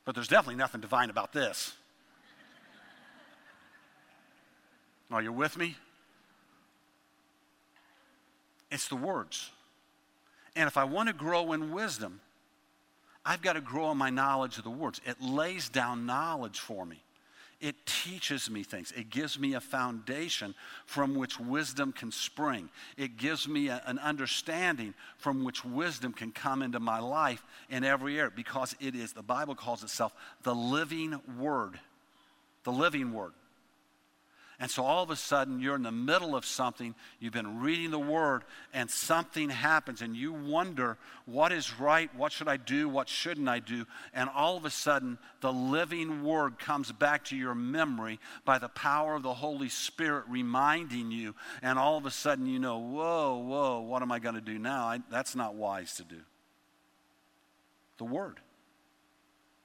But 0.06 0.16
there's 0.16 0.28
definitely 0.28 0.56
nothing 0.56 0.82
divine 0.82 1.10
about 1.10 1.34
this. 1.34 1.74
Are 5.12 5.22
you 5.22 5.32
with 5.32 5.58
me? 5.58 5.78
It's 8.72 8.88
the 8.88 8.96
words. 8.96 9.52
And 10.56 10.68
if 10.68 10.78
I 10.78 10.84
want 10.84 11.08
to 11.08 11.13
grow 11.13 11.54
in 11.54 11.72
wisdom, 11.72 12.20
I've 13.26 13.42
got 13.42 13.54
to 13.54 13.62
grow 13.62 13.92
in 13.92 13.98
my 13.98 14.10
knowledge 14.10 14.58
of 14.58 14.63
the 14.63 14.70
words. 14.70 15.00
It 15.06 15.22
lays 15.22 15.70
down 15.70 16.06
knowledge 16.06 16.60
for 16.60 16.86
me. 16.86 17.04
It 17.63 17.86
teaches 17.86 18.49
me 18.49 18.62
things. 18.63 18.91
It 18.91 19.10
gives 19.10 19.39
me 19.39 19.54
a 19.54 19.62
foundation 19.62 20.54
from 20.86 21.15
which 21.15 21.39
wisdom 21.39 21.93
can 21.93 22.12
spring. 22.12 22.69
It 22.97 23.15
gives 23.15 23.47
me 23.47 23.69
a, 23.69 23.82
an 23.86 23.99
understanding 23.99 24.93
from 25.17 25.45
which 25.45 25.63
wisdom 25.63 26.12
can 26.12 26.34
come 26.34 26.62
into 26.62 26.82
my 26.82 26.99
life 26.99 27.41
in 27.69 27.86
every 27.86 28.19
area 28.19 28.34
because 28.36 28.76
it 28.82 28.95
is, 28.95 29.13
the 29.13 29.23
Bible 29.23 29.56
calls 29.56 29.82
itself 29.82 30.13
the 30.43 30.54
living 30.54 31.21
word. 31.39 31.80
The 32.65 32.73
living 32.73 33.13
word. 33.13 33.32
And 34.63 34.71
so 34.71 34.86
all 34.86 35.04
of 35.04 35.10
a 35.10 35.17
sudden, 35.17 35.60
you're 35.60 35.76
in 35.76 35.84
the 35.84 35.91
middle 35.91 36.38
of 36.38 36.45
something, 36.45 36.95
you've 37.19 37.34
been 37.34 37.60
reading 37.60 37.91
the 37.91 37.99
Word, 37.99 38.45
and 38.73 38.89
something 38.89 39.49
happens, 39.49 40.02
and 40.02 40.15
you 40.15 40.32
wonder, 40.32 40.97
what 41.26 41.52
is 41.52 41.78
right? 41.78 42.10
What 42.15 42.32
should 42.32 42.47
I 42.47 42.56
do? 42.56 42.88
What 42.88 43.10
shouldn't 43.10 43.49
I 43.49 43.60
do? 43.60 43.86
And 44.13 44.30
all 44.34 44.56
of 44.56 44.63
a 44.63 44.69
sudden, 44.69 45.17
the 45.41 45.52
living 45.52 46.23
Word 46.23 46.60
comes 46.60 46.93
back 46.93 47.26
to 47.26 47.36
your 47.36 47.54
memory 47.54 48.21
by 48.45 48.58
the 48.58 48.69
power 48.69 49.15
of 49.15 49.23
the 49.23 49.34
Holy 49.34 49.67
Spirit 49.67 50.23
reminding 50.30 51.12
you, 51.12 51.36
and 51.62 51.78
all 51.78 51.97
of 51.97 52.06
a 52.06 52.12
sudden, 52.12 52.45
you 52.45 52.60
know, 52.60 52.78
whoa, 52.78 53.36
whoa, 53.36 53.82
what 53.82 54.02
am 54.02 54.13
I 54.13 54.19
going 54.19 54.36
to 54.36 54.39
do 54.39 54.58
now? 54.58 54.86
I, 54.86 55.02
that's 55.12 55.36
not 55.36 55.56
wise 55.56 55.95
to 55.95 56.04
do. 56.04 56.21
The 57.97 58.06
Word. 58.06 58.39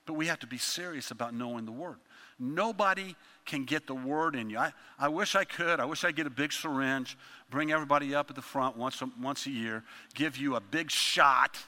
But 0.06 0.14
we 0.14 0.26
have 0.26 0.40
to 0.40 0.48
be 0.48 0.58
serious 0.58 1.12
about 1.12 1.34
knowing 1.34 1.66
the 1.66 1.70
Word. 1.70 1.98
Nobody 2.38 3.14
can 3.48 3.64
get 3.64 3.88
the 3.88 3.94
word 3.94 4.36
in 4.36 4.48
you. 4.50 4.58
I, 4.58 4.72
I 4.98 5.08
wish 5.08 5.34
I 5.34 5.42
could. 5.42 5.80
I 5.80 5.84
wish 5.84 6.04
I'd 6.04 6.14
get 6.14 6.26
a 6.28 6.30
big 6.30 6.52
syringe, 6.52 7.18
bring 7.50 7.72
everybody 7.72 8.14
up 8.14 8.30
at 8.30 8.36
the 8.36 8.42
front 8.42 8.76
once 8.76 9.02
a, 9.02 9.10
once 9.20 9.46
a 9.46 9.50
year, 9.50 9.82
give 10.14 10.36
you 10.36 10.54
a 10.54 10.60
big 10.60 10.90
shot, 10.90 11.58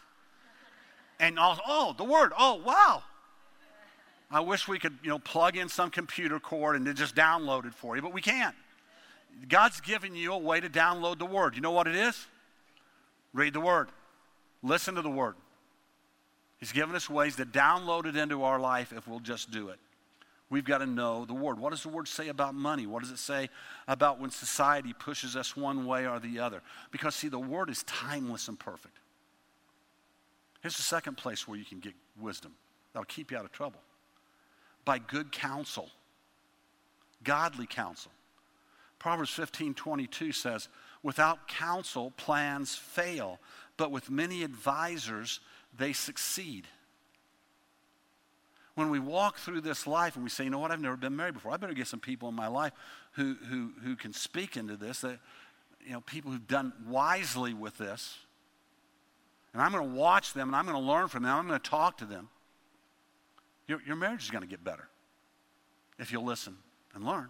and 1.19 1.39
all, 1.39 1.59
oh, 1.67 1.95
the 1.99 2.05
word, 2.05 2.33
oh, 2.39 2.63
wow. 2.65 3.03
I 4.31 4.41
wish 4.41 4.69
we 4.69 4.79
could, 4.79 4.97
you 5.03 5.09
know, 5.09 5.19
plug 5.19 5.57
in 5.57 5.69
some 5.69 5.91
computer 5.91 6.39
cord 6.39 6.77
and 6.77 6.87
then 6.87 6.95
just 6.95 7.17
download 7.17 7.67
it 7.67 7.75
for 7.75 7.97
you, 7.97 8.03
but 8.03 8.13
we 8.13 8.23
can't. 8.23 8.55
God's 9.49 9.81
given 9.81 10.15
you 10.15 10.33
a 10.33 10.39
way 10.39 10.61
to 10.61 10.69
download 10.69 11.19
the 11.19 11.27
word. 11.27 11.57
You 11.57 11.63
know 11.63 11.73
what 11.73 11.89
it 11.89 11.97
is? 11.97 12.27
Read 13.33 13.55
the 13.55 13.61
word. 13.61 13.89
Listen 14.63 14.95
to 14.95 15.03
the 15.03 15.11
word. 15.11 15.35
He's 16.59 16.73
given 16.73 16.95
us 16.95 17.09
ways 17.09 17.37
to 17.37 17.47
download 17.47 18.07
it 18.07 18.17
into 18.17 18.45
our 18.45 18.61
life 18.61 18.93
if 18.95 19.09
we'll 19.09 19.21
just 19.21 19.51
do 19.51 19.71
it. 19.71 19.79
We've 20.51 20.65
got 20.65 20.79
to 20.79 20.87
know 20.87 21.25
the 21.25 21.33
Word. 21.33 21.61
What 21.61 21.71
does 21.71 21.85
the 21.85 21.89
Word 21.89 22.09
say 22.09 22.29
about 22.29 22.55
money? 22.55 22.87
What 22.87 23.03
does 23.03 23.13
it 23.13 23.19
say 23.19 23.49
about 23.87 24.19
when 24.21 24.31
society 24.31 24.93
pushes 24.93 25.37
us 25.37 25.57
one 25.57 25.87
way 25.87 26.09
or 26.09 26.19
the 26.19 26.41
other? 26.41 26.61
Because, 26.91 27.15
see, 27.15 27.29
the 27.29 27.39
Word 27.39 27.71
is 27.71 27.85
timeless 27.85 28.49
and 28.49 28.59
perfect. 28.59 28.99
Here's 30.61 30.77
the 30.77 30.83
second 30.83 31.17
place 31.17 31.47
where 31.47 31.57
you 31.57 31.65
can 31.65 31.79
get 31.79 31.95
wisdom 32.21 32.53
that'll 32.93 33.05
keep 33.05 33.31
you 33.31 33.39
out 33.39 33.45
of 33.45 33.53
trouble 33.53 33.81
by 34.85 34.99
good 34.99 35.31
counsel, 35.31 35.89
godly 37.23 37.67
counsel. 37.67 38.11
Proverbs 38.99 39.31
15 39.31 39.75
22 39.75 40.33
says, 40.33 40.69
Without 41.03 41.47
counsel, 41.47 42.11
plans 42.17 42.75
fail, 42.75 43.39
but 43.77 43.91
with 43.91 44.11
many 44.11 44.43
advisors, 44.43 45.41
they 45.79 45.93
succeed 45.93 46.67
when 48.81 48.89
we 48.89 48.99
walk 48.99 49.37
through 49.37 49.61
this 49.61 49.87
life 49.87 50.17
and 50.17 50.25
we 50.25 50.31
say, 50.31 50.45
you 50.45 50.51
know 50.51 50.59
what, 50.59 50.71
I've 50.71 50.81
never 50.81 50.97
been 50.97 51.15
married 51.15 51.35
before. 51.35 51.53
I 51.53 51.59
better 51.59 51.75
get 51.75 51.87
some 51.87 52.01
people 52.01 52.31
in 52.31 52.35
my 52.35 52.49
life 52.49 52.73
who, 53.13 53.37
who, 53.49 53.73
who 53.85 53.95
can 53.95 54.15
speak 54.15 54.57
into 54.57 54.75
this, 54.75 55.03
that, 55.03 55.19
you 55.85 55.93
know, 55.93 56.01
people 56.01 56.31
who've 56.31 56.49
done 56.49 56.73
wisely 56.89 57.53
with 57.53 57.77
this. 57.77 58.17
And 59.53 59.61
I'm 59.61 59.71
going 59.71 59.87
to 59.87 59.95
watch 59.95 60.33
them 60.33 60.49
and 60.49 60.57
I'm 60.57 60.65
going 60.65 60.83
to 60.83 60.83
learn 60.83 61.09
from 61.09 61.25
them. 61.25 61.37
I'm 61.37 61.47
going 61.47 61.61
to 61.61 61.71
talk 61.71 61.99
to 61.99 62.07
them. 62.07 62.31
Your, 63.69 63.83
your 63.87 63.97
marriage 63.97 64.23
is 64.23 64.31
going 64.31 64.43
to 64.43 64.49
get 64.49 64.65
better 64.65 64.89
if 65.99 66.11
you'll 66.11 66.25
listen 66.25 66.57
and 66.95 67.05
learn. 67.05 67.29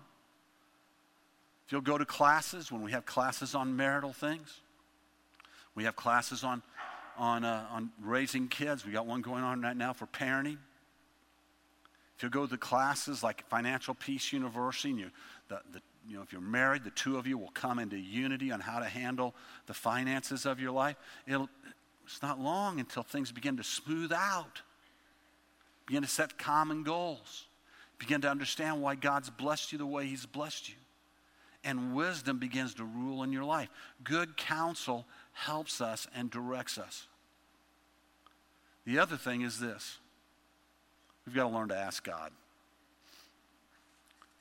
If 1.66 1.72
you'll 1.72 1.80
go 1.80 1.98
to 1.98 2.04
classes, 2.04 2.70
when 2.70 2.82
we 2.82 2.92
have 2.92 3.06
classes 3.06 3.56
on 3.56 3.76
marital 3.76 4.12
things, 4.12 4.60
we 5.74 5.82
have 5.82 5.96
classes 5.96 6.44
on, 6.44 6.62
on, 7.18 7.44
uh, 7.44 7.66
on 7.72 7.90
raising 8.00 8.46
kids. 8.46 8.86
We 8.86 8.92
got 8.92 9.06
one 9.06 9.20
going 9.20 9.42
on 9.42 9.60
right 9.62 9.76
now 9.76 9.92
for 9.92 10.06
parenting. 10.06 10.58
If 12.20 12.24
you 12.24 12.28
go 12.28 12.46
to 12.46 12.58
classes 12.58 13.22
like 13.22 13.48
Financial 13.48 13.94
Peace 13.94 14.30
University, 14.30 14.90
and 14.90 14.98
you, 14.98 15.10
the, 15.48 15.58
the, 15.72 15.80
you 16.06 16.16
know, 16.16 16.22
if 16.22 16.32
you're 16.32 16.42
married, 16.42 16.84
the 16.84 16.90
two 16.90 17.16
of 17.16 17.26
you 17.26 17.38
will 17.38 17.48
come 17.52 17.78
into 17.78 17.96
unity 17.96 18.52
on 18.52 18.60
how 18.60 18.78
to 18.78 18.84
handle 18.84 19.34
the 19.64 19.72
finances 19.72 20.44
of 20.44 20.60
your 20.60 20.70
life. 20.70 20.96
It'll, 21.26 21.48
it's 22.04 22.20
not 22.20 22.38
long 22.38 22.78
until 22.78 23.02
things 23.02 23.32
begin 23.32 23.56
to 23.56 23.64
smooth 23.64 24.12
out, 24.12 24.60
begin 25.86 26.02
to 26.02 26.08
set 26.08 26.36
common 26.36 26.82
goals, 26.82 27.46
begin 27.98 28.20
to 28.20 28.28
understand 28.28 28.82
why 28.82 28.96
God's 28.96 29.30
blessed 29.30 29.72
you 29.72 29.78
the 29.78 29.86
way 29.86 30.04
He's 30.04 30.26
blessed 30.26 30.68
you. 30.68 30.74
And 31.64 31.94
wisdom 31.94 32.38
begins 32.38 32.74
to 32.74 32.84
rule 32.84 33.22
in 33.22 33.32
your 33.32 33.44
life. 33.44 33.70
Good 34.04 34.36
counsel 34.36 35.06
helps 35.32 35.80
us 35.80 36.06
and 36.14 36.30
directs 36.30 36.76
us. 36.76 37.06
The 38.84 38.98
other 38.98 39.16
thing 39.16 39.40
is 39.40 39.58
this 39.58 40.00
We've 41.26 41.34
got 41.34 41.48
to 41.48 41.54
learn 41.54 41.68
to 41.68 41.76
ask 41.76 42.04
God. 42.04 42.32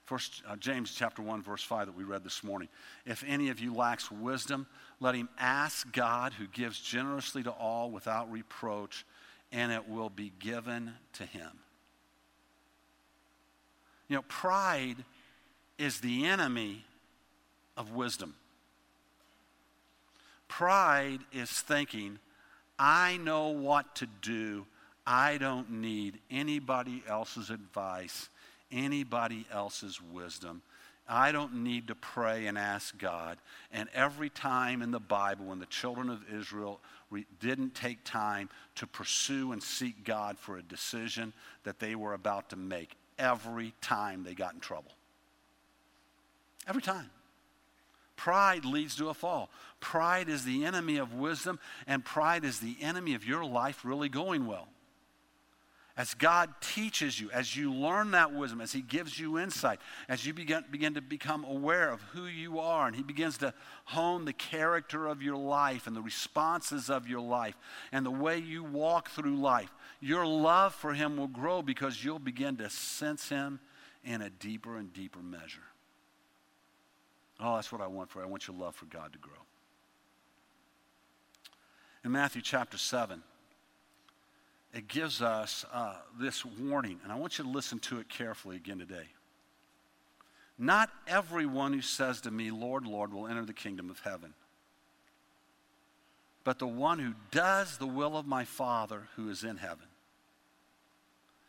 First, 0.06 0.42
uh, 0.48 0.56
James 0.56 0.92
chapter 0.96 1.22
1, 1.22 1.44
verse 1.44 1.62
5 1.62 1.86
that 1.86 1.96
we 1.96 2.04
read 2.04 2.24
this 2.24 2.44
morning. 2.44 2.68
If 3.06 3.24
any 3.28 3.50
of 3.50 3.60
you 3.60 3.76
lacks 3.76 4.10
wisdom, 4.10 4.66
let 5.00 5.14
him 5.14 5.30
ask 5.38 5.92
God 5.92 6.34
who 6.34 6.48
gives 6.48 6.80
generously 6.80 7.44
to 7.44 7.52
all 7.52 7.92
without 7.92 8.32
reproach, 8.32 9.06
and 9.52 9.72
it 9.72 9.88
will 9.88 10.10
be 10.10 10.32
given 10.40 10.94
to 11.14 11.26
him. 11.26 11.52
You 14.08 14.16
know, 14.16 14.24
pride 14.28 14.98
is 15.78 16.02
the 16.02 16.26
enemy 16.26 16.84
of 17.78 17.94
wisdom. 17.94 18.34
Pride 20.48 21.20
is 21.32 21.52
thinking, 21.52 22.18
I 22.80 23.18
know 23.18 23.50
what 23.50 23.94
to 23.98 24.08
do 24.22 24.66
I 25.12 25.40
don't 25.40 25.72
need 25.72 26.20
anybody 26.30 27.02
else's 27.08 27.50
advice, 27.50 28.30
anybody 28.72 29.48
else's 29.52 30.00
wisdom. 30.00 30.62
I 31.08 31.32
don't 31.32 31.64
need 31.64 31.88
to 31.88 31.96
pray 31.96 32.46
and 32.46 32.60
ask 32.60 32.96
God. 32.96 33.40
And 33.74 33.90
every 33.96 34.30
time 34.30 34.84
in 34.84 34.92
the 34.92 35.00
Bible, 35.00 35.46
when 35.46 35.58
the 35.58 35.66
children 35.66 36.12
of 36.12 36.24
Israel 36.32 36.80
re- 37.10 37.26
didn't 37.40 37.74
take 37.74 38.04
time 38.04 38.50
to 38.76 38.86
pursue 38.86 39.52
and 39.52 39.64
seek 39.64 40.04
God 40.04 40.38
for 40.38 40.60
a 40.60 40.62
decision 40.62 41.34
that 41.64 41.80
they 41.80 41.96
were 41.96 42.14
about 42.14 42.52
to 42.52 42.56
make, 42.56 42.96
every 43.18 43.74
time 43.82 44.24
they 44.24 44.36
got 44.36 44.54
in 44.54 44.60
trouble. 44.60 44.92
Every 46.68 46.84
time. 46.84 47.10
Pride 48.16 48.64
leads 48.64 48.96
to 48.98 49.10
a 49.10 49.16
fall. 49.16 49.50
Pride 49.80 50.30
is 50.30 50.46
the 50.46 50.66
enemy 50.66 50.98
of 50.98 51.16
wisdom, 51.16 51.58
and 51.88 52.06
pride 52.06 52.46
is 52.46 52.60
the 52.60 52.76
enemy 52.80 53.16
of 53.16 53.26
your 53.26 53.44
life 53.44 53.84
really 53.84 54.10
going 54.10 54.46
well 54.46 54.68
as 56.00 56.14
God 56.14 56.50
teaches 56.62 57.20
you, 57.20 57.30
as 57.32 57.58
you 57.58 57.74
learn 57.74 58.12
that 58.12 58.34
wisdom, 58.34 58.62
as 58.62 58.72
He 58.72 58.82
gives 58.82 59.20
you 59.20 59.38
insight, 59.38 59.82
as 60.08 60.26
you 60.26 60.34
begin, 60.34 60.64
begin 60.72 60.94
to 60.94 61.02
become 61.02 61.44
aware 61.44 61.92
of 61.92 62.02
who 62.14 62.26
you 62.26 62.58
are, 62.58 62.88
and 62.88 62.96
He 62.96 63.04
begins 63.04 63.38
to 63.40 63.54
hone 63.84 64.24
the 64.24 64.32
character 64.32 65.08
of 65.08 65.22
your 65.22 65.36
life 65.36 65.88
and 65.88 65.96
the 65.98 66.02
responses 66.02 66.90
of 66.90 67.10
your 67.10 67.20
life 67.20 67.58
and 67.92 68.06
the 68.06 68.12
way 68.12 68.38
you 68.38 68.64
walk 68.64 69.10
through 69.10 69.36
life, 69.36 69.74
your 70.00 70.26
love 70.26 70.74
for 70.74 70.94
Him 70.94 71.18
will 71.18 71.28
grow 71.28 71.62
because 71.62 72.02
you'll 72.02 72.18
begin 72.18 72.56
to 72.56 72.70
sense 72.70 73.28
Him 73.28 73.60
in 74.06 74.22
a 74.22 74.30
deeper 74.30 74.78
and 74.78 74.94
deeper 74.94 75.20
measure. 75.20 75.68
Oh, 77.42 77.56
that's 77.56 77.74
what 77.74 77.82
I 77.82 77.88
want 77.88 78.10
for 78.10 78.20
you. 78.20 78.26
I 78.26 78.30
want 78.30 78.48
your 78.48 78.56
love 78.56 78.74
for 78.74 78.86
God 78.86 79.12
to 79.12 79.20
grow. 79.20 79.34
In 82.06 82.14
Matthew 82.14 82.42
chapter 82.42 82.78
7, 82.78 83.22
it 84.74 84.88
gives 84.88 85.22
us 85.22 85.66
uh, 85.74 85.96
this 86.20 86.46
warning, 86.46 87.00
and 87.04 87.12
I 87.12 87.16
want 87.16 87.38
you 87.38 87.44
to 87.44 87.50
listen 87.50 87.80
to 87.80 88.00
it 88.00 88.10
carefully 88.10 88.56
again 88.56 88.80
today. 88.80 89.08
Not 90.58 90.90
everyone 91.08 91.74
who 91.74 91.82
says 91.82 92.22
to 92.22 92.32
me, 92.32 92.52
Lord, 92.52 92.86
Lord, 92.86 93.14
will 93.14 93.28
enter 93.28 93.46
the 93.46 93.54
kingdom 93.54 93.90
of 93.90 94.00
heaven, 94.02 94.34
but 96.44 96.60
the 96.60 96.68
one 96.68 97.00
who 97.00 97.14
does 97.32 97.78
the 97.78 97.88
will 97.88 98.18
of 98.18 98.28
my 98.28 98.46
Father 98.46 99.08
who 99.16 99.30
is 99.30 99.44
in 99.44 99.58
heaven. 99.58 99.86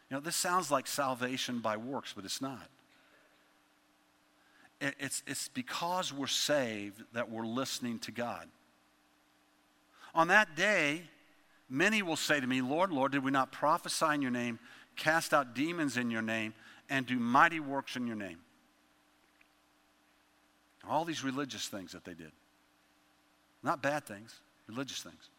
You 0.08 0.16
know, 0.16 0.20
this 0.20 0.36
sounds 0.36 0.70
like 0.70 0.86
salvation 0.86 1.60
by 1.60 1.76
works, 1.76 2.12
but 2.14 2.24
it's 2.24 2.40
not. 2.40 2.68
It's, 4.80 5.22
it's 5.26 5.48
because 5.48 6.12
we're 6.12 6.26
saved 6.26 7.02
that 7.12 7.30
we're 7.30 7.46
listening 7.46 7.98
to 8.00 8.12
God. 8.12 8.48
On 10.14 10.28
that 10.28 10.56
day, 10.56 11.02
many 11.70 12.02
will 12.02 12.16
say 12.16 12.40
to 12.40 12.46
me, 12.46 12.60
Lord, 12.60 12.92
Lord, 12.92 13.12
did 13.12 13.24
we 13.24 13.30
not 13.30 13.52
prophesy 13.52 14.14
in 14.14 14.22
your 14.22 14.30
name, 14.30 14.58
cast 14.96 15.32
out 15.32 15.54
demons 15.54 15.96
in 15.96 16.10
your 16.10 16.22
name, 16.22 16.52
and 16.90 17.06
do 17.06 17.18
mighty 17.18 17.60
works 17.60 17.96
in 17.96 18.06
your 18.06 18.16
name? 18.16 18.38
All 20.88 21.04
these 21.04 21.22
religious 21.22 21.68
things 21.68 21.92
that 21.92 22.04
they 22.04 22.14
did. 22.14 22.32
Not 23.62 23.82
bad 23.82 24.04
things, 24.04 24.34
religious 24.66 25.02
things. 25.02 25.30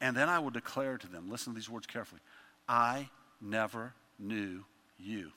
And 0.00 0.16
then 0.16 0.28
I 0.28 0.38
will 0.38 0.50
declare 0.50 0.98
to 0.98 1.06
them, 1.06 1.30
listen 1.30 1.52
to 1.52 1.58
these 1.58 1.70
words 1.70 1.86
carefully 1.86 2.20
I 2.68 3.08
never 3.40 3.94
knew 4.18 4.64
you. 4.98 5.32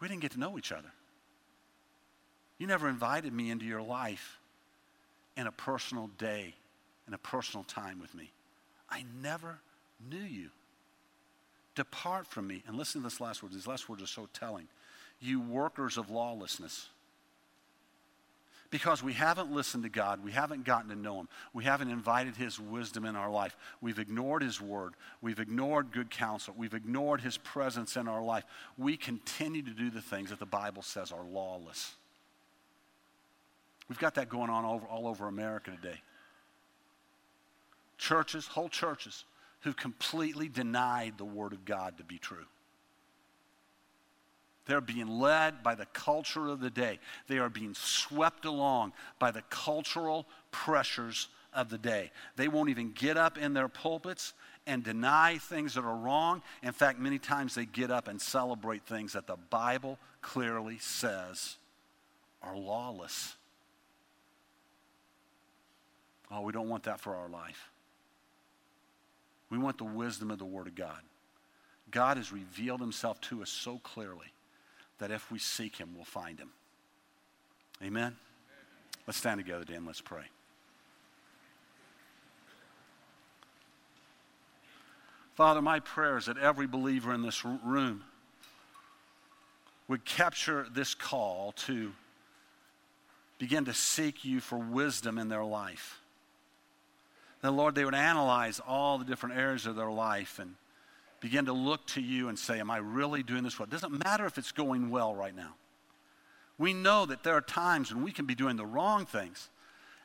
We 0.00 0.08
didn't 0.08 0.22
get 0.22 0.32
to 0.32 0.40
know 0.40 0.58
each 0.58 0.72
other. 0.72 0.90
You 2.58 2.66
never 2.66 2.88
invited 2.88 3.32
me 3.32 3.50
into 3.50 3.64
your 3.64 3.82
life 3.82 4.38
in 5.36 5.46
a 5.46 5.52
personal 5.52 6.08
day, 6.18 6.54
in 7.06 7.14
a 7.14 7.18
personal 7.18 7.64
time 7.64 8.00
with 8.00 8.14
me. 8.14 8.30
I 8.90 9.04
never 9.22 9.58
knew 10.10 10.16
you. 10.16 10.50
Depart 11.74 12.26
from 12.26 12.46
me. 12.46 12.62
And 12.66 12.76
listen 12.76 13.02
to 13.02 13.08
this 13.08 13.20
last 13.20 13.42
word. 13.42 13.52
These 13.52 13.66
last 13.66 13.88
words 13.88 14.02
are 14.02 14.06
so 14.06 14.28
telling. 14.32 14.68
You 15.20 15.40
workers 15.40 15.96
of 15.96 16.10
lawlessness 16.10 16.88
because 18.74 19.04
we 19.04 19.12
haven't 19.12 19.52
listened 19.52 19.84
to 19.84 19.88
God. 19.88 20.24
We 20.24 20.32
haven't 20.32 20.64
gotten 20.64 20.90
to 20.90 20.96
know 20.96 21.20
Him. 21.20 21.28
We 21.52 21.62
haven't 21.62 21.90
invited 21.90 22.34
His 22.34 22.58
wisdom 22.58 23.04
in 23.04 23.14
our 23.14 23.30
life. 23.30 23.56
We've 23.80 24.00
ignored 24.00 24.42
His 24.42 24.60
word. 24.60 24.94
We've 25.22 25.38
ignored 25.38 25.92
good 25.92 26.10
counsel. 26.10 26.54
We've 26.58 26.74
ignored 26.74 27.20
His 27.20 27.36
presence 27.36 27.96
in 27.96 28.08
our 28.08 28.20
life. 28.20 28.42
We 28.76 28.96
continue 28.96 29.62
to 29.62 29.70
do 29.70 29.90
the 29.90 30.02
things 30.02 30.30
that 30.30 30.40
the 30.40 30.44
Bible 30.44 30.82
says 30.82 31.12
are 31.12 31.22
lawless. 31.22 31.94
We've 33.88 33.98
got 33.98 34.16
that 34.16 34.28
going 34.28 34.50
on 34.50 34.64
over, 34.64 34.84
all 34.86 35.06
over 35.06 35.28
America 35.28 35.70
today. 35.70 36.00
Churches, 37.98 38.46
whole 38.46 38.68
churches, 38.68 39.24
who've 39.60 39.76
completely 39.76 40.48
denied 40.48 41.14
the 41.16 41.24
Word 41.24 41.52
of 41.52 41.64
God 41.64 41.98
to 41.98 42.04
be 42.04 42.18
true. 42.18 42.46
They're 44.66 44.80
being 44.80 45.08
led 45.08 45.62
by 45.62 45.74
the 45.74 45.86
culture 45.86 46.48
of 46.48 46.60
the 46.60 46.70
day. 46.70 46.98
They 47.28 47.38
are 47.38 47.50
being 47.50 47.74
swept 47.74 48.44
along 48.44 48.92
by 49.18 49.30
the 49.30 49.42
cultural 49.50 50.26
pressures 50.50 51.28
of 51.52 51.68
the 51.68 51.78
day. 51.78 52.10
They 52.36 52.48
won't 52.48 52.70
even 52.70 52.92
get 52.92 53.16
up 53.16 53.36
in 53.36 53.52
their 53.52 53.68
pulpits 53.68 54.32
and 54.66 54.82
deny 54.82 55.38
things 55.38 55.74
that 55.74 55.84
are 55.84 55.96
wrong. 55.96 56.42
In 56.62 56.72
fact, 56.72 56.98
many 56.98 57.18
times 57.18 57.54
they 57.54 57.66
get 57.66 57.90
up 57.90 58.08
and 58.08 58.20
celebrate 58.20 58.86
things 58.86 59.12
that 59.12 59.26
the 59.26 59.36
Bible 59.36 59.98
clearly 60.22 60.78
says 60.78 61.56
are 62.42 62.56
lawless. 62.56 63.36
Oh, 66.30 66.40
we 66.40 66.52
don't 66.52 66.68
want 66.68 66.84
that 66.84 67.00
for 67.00 67.14
our 67.14 67.28
life. 67.28 67.70
We 69.54 69.60
want 69.60 69.78
the 69.78 69.84
wisdom 69.84 70.32
of 70.32 70.38
the 70.40 70.44
Word 70.44 70.66
of 70.66 70.74
God. 70.74 70.98
God 71.92 72.16
has 72.16 72.32
revealed 72.32 72.80
himself 72.80 73.20
to 73.20 73.40
us 73.40 73.48
so 73.48 73.78
clearly 73.78 74.32
that 74.98 75.12
if 75.12 75.30
we 75.30 75.38
seek 75.38 75.76
him, 75.76 75.90
we'll 75.94 76.04
find 76.04 76.40
him. 76.40 76.50
Amen? 77.80 78.16
Let's 79.06 79.16
stand 79.16 79.38
together, 79.38 79.64
Dan. 79.64 79.86
Let's 79.86 80.00
pray. 80.00 80.24
Father, 85.34 85.62
my 85.62 85.78
prayer 85.78 86.16
is 86.16 86.26
that 86.26 86.36
every 86.38 86.66
believer 86.66 87.14
in 87.14 87.22
this 87.22 87.44
room 87.44 88.02
would 89.86 90.04
capture 90.04 90.66
this 90.72 90.96
call 90.96 91.52
to 91.52 91.92
begin 93.38 93.66
to 93.66 93.74
seek 93.74 94.24
you 94.24 94.40
for 94.40 94.58
wisdom 94.58 95.16
in 95.16 95.28
their 95.28 95.44
life. 95.44 96.00
That, 97.44 97.50
Lord, 97.50 97.74
they 97.74 97.84
would 97.84 97.94
analyze 97.94 98.58
all 98.66 98.96
the 98.96 99.04
different 99.04 99.36
areas 99.36 99.66
of 99.66 99.76
their 99.76 99.90
life 99.90 100.38
and 100.38 100.54
begin 101.20 101.44
to 101.44 101.52
look 101.52 101.86
to 101.88 102.00
you 102.00 102.30
and 102.30 102.38
say, 102.38 102.58
Am 102.58 102.70
I 102.70 102.78
really 102.78 103.22
doing 103.22 103.42
this 103.42 103.58
well? 103.58 103.64
It 103.64 103.70
doesn't 103.70 104.02
matter 104.02 104.24
if 104.24 104.38
it's 104.38 104.50
going 104.50 104.88
well 104.88 105.14
right 105.14 105.36
now. 105.36 105.54
We 106.56 106.72
know 106.72 107.04
that 107.04 107.22
there 107.22 107.34
are 107.34 107.42
times 107.42 107.92
when 107.92 108.02
we 108.02 108.12
can 108.12 108.24
be 108.24 108.34
doing 108.34 108.56
the 108.56 108.64
wrong 108.64 109.04
things 109.04 109.50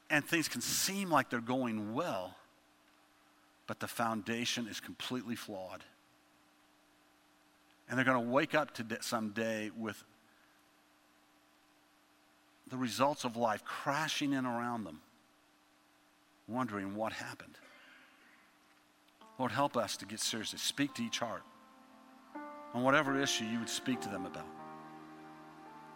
and 0.09 0.25
things 0.25 0.49
can 0.49 0.59
seem 0.59 1.09
like 1.09 1.29
they're 1.29 1.39
going 1.39 1.93
well, 1.93 2.35
but 3.67 3.79
the 3.79 3.87
foundation 3.87 4.67
is 4.67 4.81
completely 4.81 5.37
flawed. 5.37 5.85
And 7.87 7.97
they're 7.97 8.03
going 8.03 8.21
to 8.21 8.29
wake 8.29 8.53
up 8.53 8.73
to 8.73 8.85
someday 8.99 9.71
with 9.77 10.03
the 12.67 12.75
results 12.75 13.23
of 13.23 13.37
life 13.37 13.63
crashing 13.63 14.33
in 14.33 14.45
around 14.45 14.83
them, 14.83 14.99
wondering 16.49 16.95
what 16.95 17.13
happened. 17.13 17.57
Lord, 19.37 19.51
help 19.51 19.77
us 19.77 19.95
to 19.97 20.05
get 20.05 20.19
serious. 20.19 20.49
Speak 20.57 20.93
to 20.95 21.03
each 21.03 21.19
heart 21.19 21.43
on 22.73 22.83
whatever 22.83 23.19
issue 23.19 23.45
you 23.45 23.59
would 23.59 23.69
speak 23.69 24.01
to 24.01 24.09
them 24.09 24.25
about. 24.25 24.47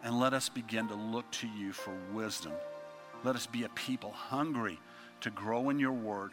And 0.02 0.18
let 0.18 0.32
us 0.32 0.48
begin 0.48 0.88
to 0.88 0.94
look 0.94 1.30
to 1.32 1.48
you 1.48 1.72
for 1.72 1.94
wisdom. 2.12 2.52
Let 3.22 3.36
us 3.36 3.46
be 3.46 3.64
a 3.64 3.68
people 3.70 4.12
hungry 4.12 4.78
to 5.20 5.30
grow 5.30 5.70
in 5.70 5.78
your 5.78 5.92
word. 5.92 6.32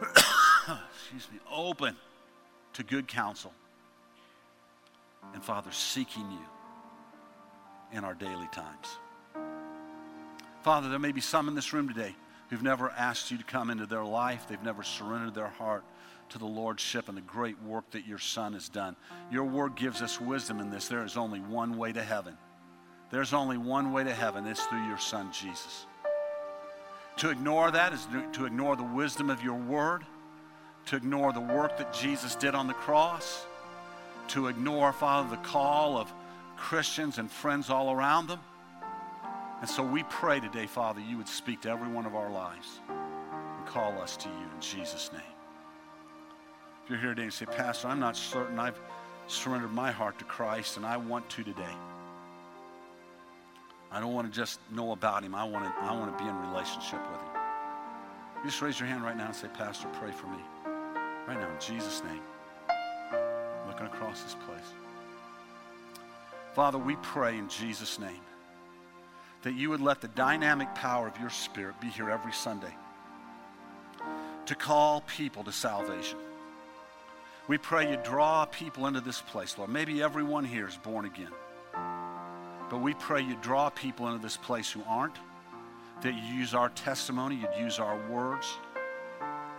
Excuse 0.02 1.28
me, 1.32 1.38
open 1.52 1.96
to 2.74 2.82
good 2.82 3.08
counsel. 3.08 3.52
And 5.34 5.42
Father, 5.42 5.72
seeking 5.72 6.30
you 6.30 6.38
in 7.92 8.04
our 8.04 8.14
daily 8.14 8.48
times. 8.52 8.86
Father, 10.62 10.88
there 10.88 10.98
may 10.98 11.12
be 11.12 11.20
some 11.20 11.48
in 11.48 11.54
this 11.54 11.72
room 11.72 11.88
today 11.88 12.14
who've 12.48 12.62
never 12.62 12.90
asked 12.90 13.30
you 13.30 13.38
to 13.38 13.44
come 13.44 13.70
into 13.70 13.86
their 13.86 14.04
life, 14.04 14.46
they've 14.48 14.62
never 14.62 14.82
surrendered 14.82 15.34
their 15.34 15.48
heart 15.48 15.84
to 16.30 16.38
the 16.38 16.46
Lordship 16.46 17.08
and 17.08 17.16
the 17.16 17.22
great 17.22 17.60
work 17.62 17.90
that 17.92 18.06
your 18.06 18.18
Son 18.18 18.52
has 18.52 18.68
done. 18.68 18.96
Your 19.30 19.44
word 19.44 19.76
gives 19.76 20.02
us 20.02 20.20
wisdom 20.20 20.60
in 20.60 20.70
this. 20.70 20.88
There 20.88 21.04
is 21.04 21.16
only 21.16 21.40
one 21.40 21.76
way 21.76 21.92
to 21.92 22.02
heaven. 22.02 22.36
There's 23.10 23.32
only 23.32 23.56
one 23.56 23.92
way 23.92 24.04
to 24.04 24.12
heaven. 24.12 24.46
It's 24.46 24.64
through 24.66 24.86
your 24.86 24.98
Son, 24.98 25.32
Jesus. 25.32 25.86
To 27.18 27.30
ignore 27.30 27.70
that 27.70 27.92
is 27.92 28.06
to 28.34 28.44
ignore 28.44 28.76
the 28.76 28.84
wisdom 28.84 29.30
of 29.30 29.42
your 29.42 29.56
word, 29.56 30.04
to 30.86 30.96
ignore 30.96 31.32
the 31.32 31.40
work 31.40 31.78
that 31.78 31.92
Jesus 31.92 32.34
did 32.34 32.54
on 32.54 32.66
the 32.66 32.74
cross, 32.74 33.44
to 34.28 34.48
ignore, 34.48 34.92
Father, 34.92 35.28
the 35.30 35.42
call 35.42 35.96
of 35.96 36.12
Christians 36.56 37.18
and 37.18 37.30
friends 37.30 37.70
all 37.70 37.90
around 37.90 38.28
them. 38.28 38.40
And 39.60 39.68
so 39.68 39.82
we 39.82 40.04
pray 40.04 40.38
today, 40.38 40.66
Father, 40.66 41.00
you 41.00 41.16
would 41.16 41.28
speak 41.28 41.62
to 41.62 41.70
every 41.70 41.88
one 41.88 42.06
of 42.06 42.14
our 42.14 42.30
lives 42.30 42.78
and 42.88 43.66
call 43.66 44.00
us 44.00 44.16
to 44.18 44.28
you 44.28 44.34
in 44.54 44.60
Jesus' 44.60 45.10
name. 45.12 45.22
If 46.84 46.90
you're 46.90 46.98
here 47.00 47.10
today 47.10 47.24
and 47.24 47.32
say, 47.32 47.46
Pastor, 47.46 47.88
I'm 47.88 47.98
not 47.98 48.16
certain 48.16 48.58
I've 48.58 48.78
surrendered 49.26 49.72
my 49.72 49.90
heart 49.90 50.18
to 50.20 50.24
Christ 50.24 50.76
and 50.76 50.86
I 50.86 50.96
want 50.96 51.28
to 51.30 51.42
today. 51.42 51.74
I 53.90 54.00
don't 54.00 54.14
want 54.14 54.32
to 54.32 54.36
just 54.36 54.60
know 54.70 54.92
about 54.92 55.24
him. 55.24 55.34
I 55.34 55.44
want 55.44 55.64
to, 55.64 55.82
I 55.82 55.92
want 55.92 56.16
to 56.16 56.22
be 56.22 56.28
in 56.28 56.50
relationship 56.50 57.00
with 57.10 57.20
him. 57.20 57.42
You 58.36 58.50
just 58.50 58.62
raise 58.62 58.78
your 58.78 58.88
hand 58.88 59.02
right 59.02 59.16
now 59.16 59.26
and 59.26 59.34
say, 59.34 59.48
Pastor, 59.48 59.88
pray 59.94 60.12
for 60.12 60.28
me. 60.28 60.38
Right 61.26 61.40
now, 61.40 61.50
in 61.50 61.60
Jesus' 61.60 62.02
name. 62.04 62.20
Looking 63.66 63.86
across 63.86 64.22
this 64.22 64.36
place. 64.46 64.72
Father, 66.54 66.78
we 66.78 66.96
pray 66.96 67.36
in 67.36 67.48
Jesus' 67.48 67.98
name 67.98 68.20
that 69.42 69.54
you 69.54 69.70
would 69.70 69.80
let 69.80 70.00
the 70.00 70.08
dynamic 70.08 70.74
power 70.74 71.06
of 71.06 71.18
your 71.20 71.30
Spirit 71.30 71.80
be 71.80 71.88
here 71.88 72.10
every 72.10 72.32
Sunday 72.32 72.74
to 74.46 74.54
call 74.54 75.02
people 75.02 75.44
to 75.44 75.52
salvation. 75.52 76.18
We 77.48 77.58
pray 77.58 77.90
you 77.90 77.98
draw 78.02 78.44
people 78.46 78.86
into 78.86 79.00
this 79.00 79.20
place, 79.20 79.56
Lord. 79.58 79.70
Maybe 79.70 80.02
everyone 80.02 80.44
here 80.44 80.66
is 80.66 80.76
born 80.76 81.04
again. 81.04 81.32
But 82.70 82.78
we 82.80 82.94
pray 82.94 83.22
you 83.22 83.36
draw 83.40 83.70
people 83.70 84.08
into 84.08 84.22
this 84.22 84.36
place 84.36 84.70
who 84.70 84.82
aren't, 84.86 85.16
that 86.02 86.14
you 86.14 86.38
use 86.38 86.54
our 86.54 86.68
testimony, 86.70 87.36
you'd 87.36 87.62
use 87.62 87.78
our 87.78 87.98
words, 88.08 88.46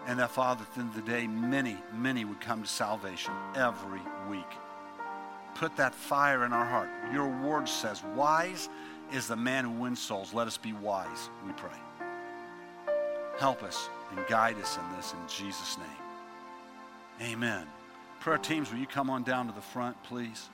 and 0.08 0.20
that, 0.20 0.32
Father, 0.32 0.64
at 0.64 0.74
the 0.74 0.82
end 0.82 0.90
of 0.90 0.96
the 0.96 1.12
day, 1.12 1.28
many, 1.28 1.78
many 1.94 2.26
would 2.26 2.42
come 2.42 2.64
to 2.64 2.68
salvation 2.68 3.34
every 3.56 4.02
week. 4.30 4.46
Put 5.56 5.76
that 5.78 5.94
fire 5.94 6.46
in 6.46 6.54
our 6.54 6.66
heart. 6.66 6.90
Your 7.12 7.28
word 7.28 7.68
says, 7.68 8.04
wise 8.16 8.70
is 9.12 9.28
the 9.28 9.36
man 9.36 9.66
who 9.66 9.72
wins 9.72 10.00
souls. 10.00 10.34
Let 10.34 10.48
us 10.48 10.58
be 10.58 10.74
wise, 10.74 11.30
we 11.46 11.52
pray. 11.54 11.78
Help 13.38 13.64
us 13.64 13.90
and 14.12 14.26
guide 14.28 14.58
us 14.60 14.78
in 14.78 14.98
this 14.98 15.14
in 15.14 15.20
Jesus' 15.28 15.78
name. 15.78 17.32
Amen. 17.32 17.66
Prayer 18.20 18.38
teams, 18.38 18.72
will 18.72 18.80
you 18.80 18.88
come 18.88 19.10
on 19.10 19.24
down 19.24 19.48
to 19.48 19.54
the 19.54 19.62
front, 19.62 20.02
please? 20.04 20.50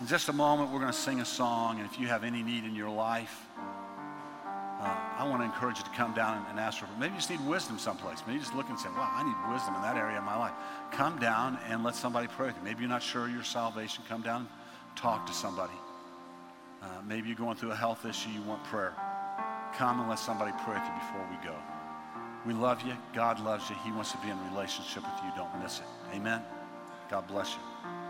In 0.00 0.06
just 0.06 0.28
a 0.28 0.32
moment, 0.32 0.70
we're 0.72 0.80
going 0.80 0.92
to 0.92 0.98
sing 0.98 1.20
a 1.20 1.24
song, 1.24 1.78
and 1.78 1.88
if 1.88 2.00
you 2.00 2.06
have 2.08 2.24
any 2.24 2.42
need 2.42 2.64
in 2.64 2.74
your 2.74 2.90
life, 2.90 3.46
uh, 4.80 4.96
I 5.18 5.28
want 5.28 5.42
to 5.42 5.44
encourage 5.44 5.76
you 5.76 5.84
to 5.84 5.90
come 5.90 6.14
down 6.14 6.44
and 6.48 6.58
ask 6.58 6.78
for 6.78 6.88
maybe 6.98 7.12
you 7.12 7.18
just 7.18 7.28
need 7.28 7.46
wisdom 7.46 7.78
someplace. 7.78 8.22
Maybe 8.26 8.38
you 8.38 8.40
just 8.40 8.54
look 8.54 8.68
and 8.70 8.78
say, 8.78 8.88
wow, 8.88 9.10
I 9.12 9.22
need 9.22 9.52
wisdom 9.52 9.74
in 9.74 9.82
that 9.82 9.96
area 9.96 10.16
of 10.16 10.24
my 10.24 10.38
life. 10.38 10.54
Come 10.90 11.18
down 11.18 11.58
and 11.68 11.84
let 11.84 11.94
somebody 11.94 12.28
pray 12.28 12.46
with 12.46 12.56
you. 12.56 12.62
Maybe 12.64 12.80
you're 12.80 12.88
not 12.88 13.02
sure 13.02 13.26
of 13.26 13.30
your 13.30 13.44
salvation. 13.44 14.02
Come 14.08 14.22
down 14.22 14.40
and 14.40 14.96
talk 14.96 15.26
to 15.26 15.34
somebody. 15.34 15.74
Uh, 16.82 16.86
maybe 17.06 17.28
you're 17.28 17.36
going 17.36 17.56
through 17.56 17.72
a 17.72 17.76
health 17.76 18.06
issue, 18.06 18.30
you 18.30 18.42
want 18.42 18.62
prayer. 18.64 18.94
Come 19.76 20.00
and 20.00 20.08
let 20.08 20.18
somebody 20.18 20.52
pray 20.64 20.74
with 20.74 20.84
you 20.84 20.94
before 20.94 21.26
we 21.30 21.36
go. 21.46 21.54
We 22.46 22.54
love 22.54 22.82
you. 22.82 22.94
God 23.14 23.38
loves 23.40 23.68
you. 23.68 23.76
He 23.84 23.92
wants 23.92 24.12
to 24.12 24.18
be 24.18 24.30
in 24.30 24.38
relationship 24.52 25.02
with 25.02 25.22
you. 25.24 25.30
Don't 25.36 25.62
miss 25.62 25.80
it. 25.80 25.86
Amen. 26.14 26.42
God 27.10 27.26
bless 27.26 27.54
you. 27.54 28.09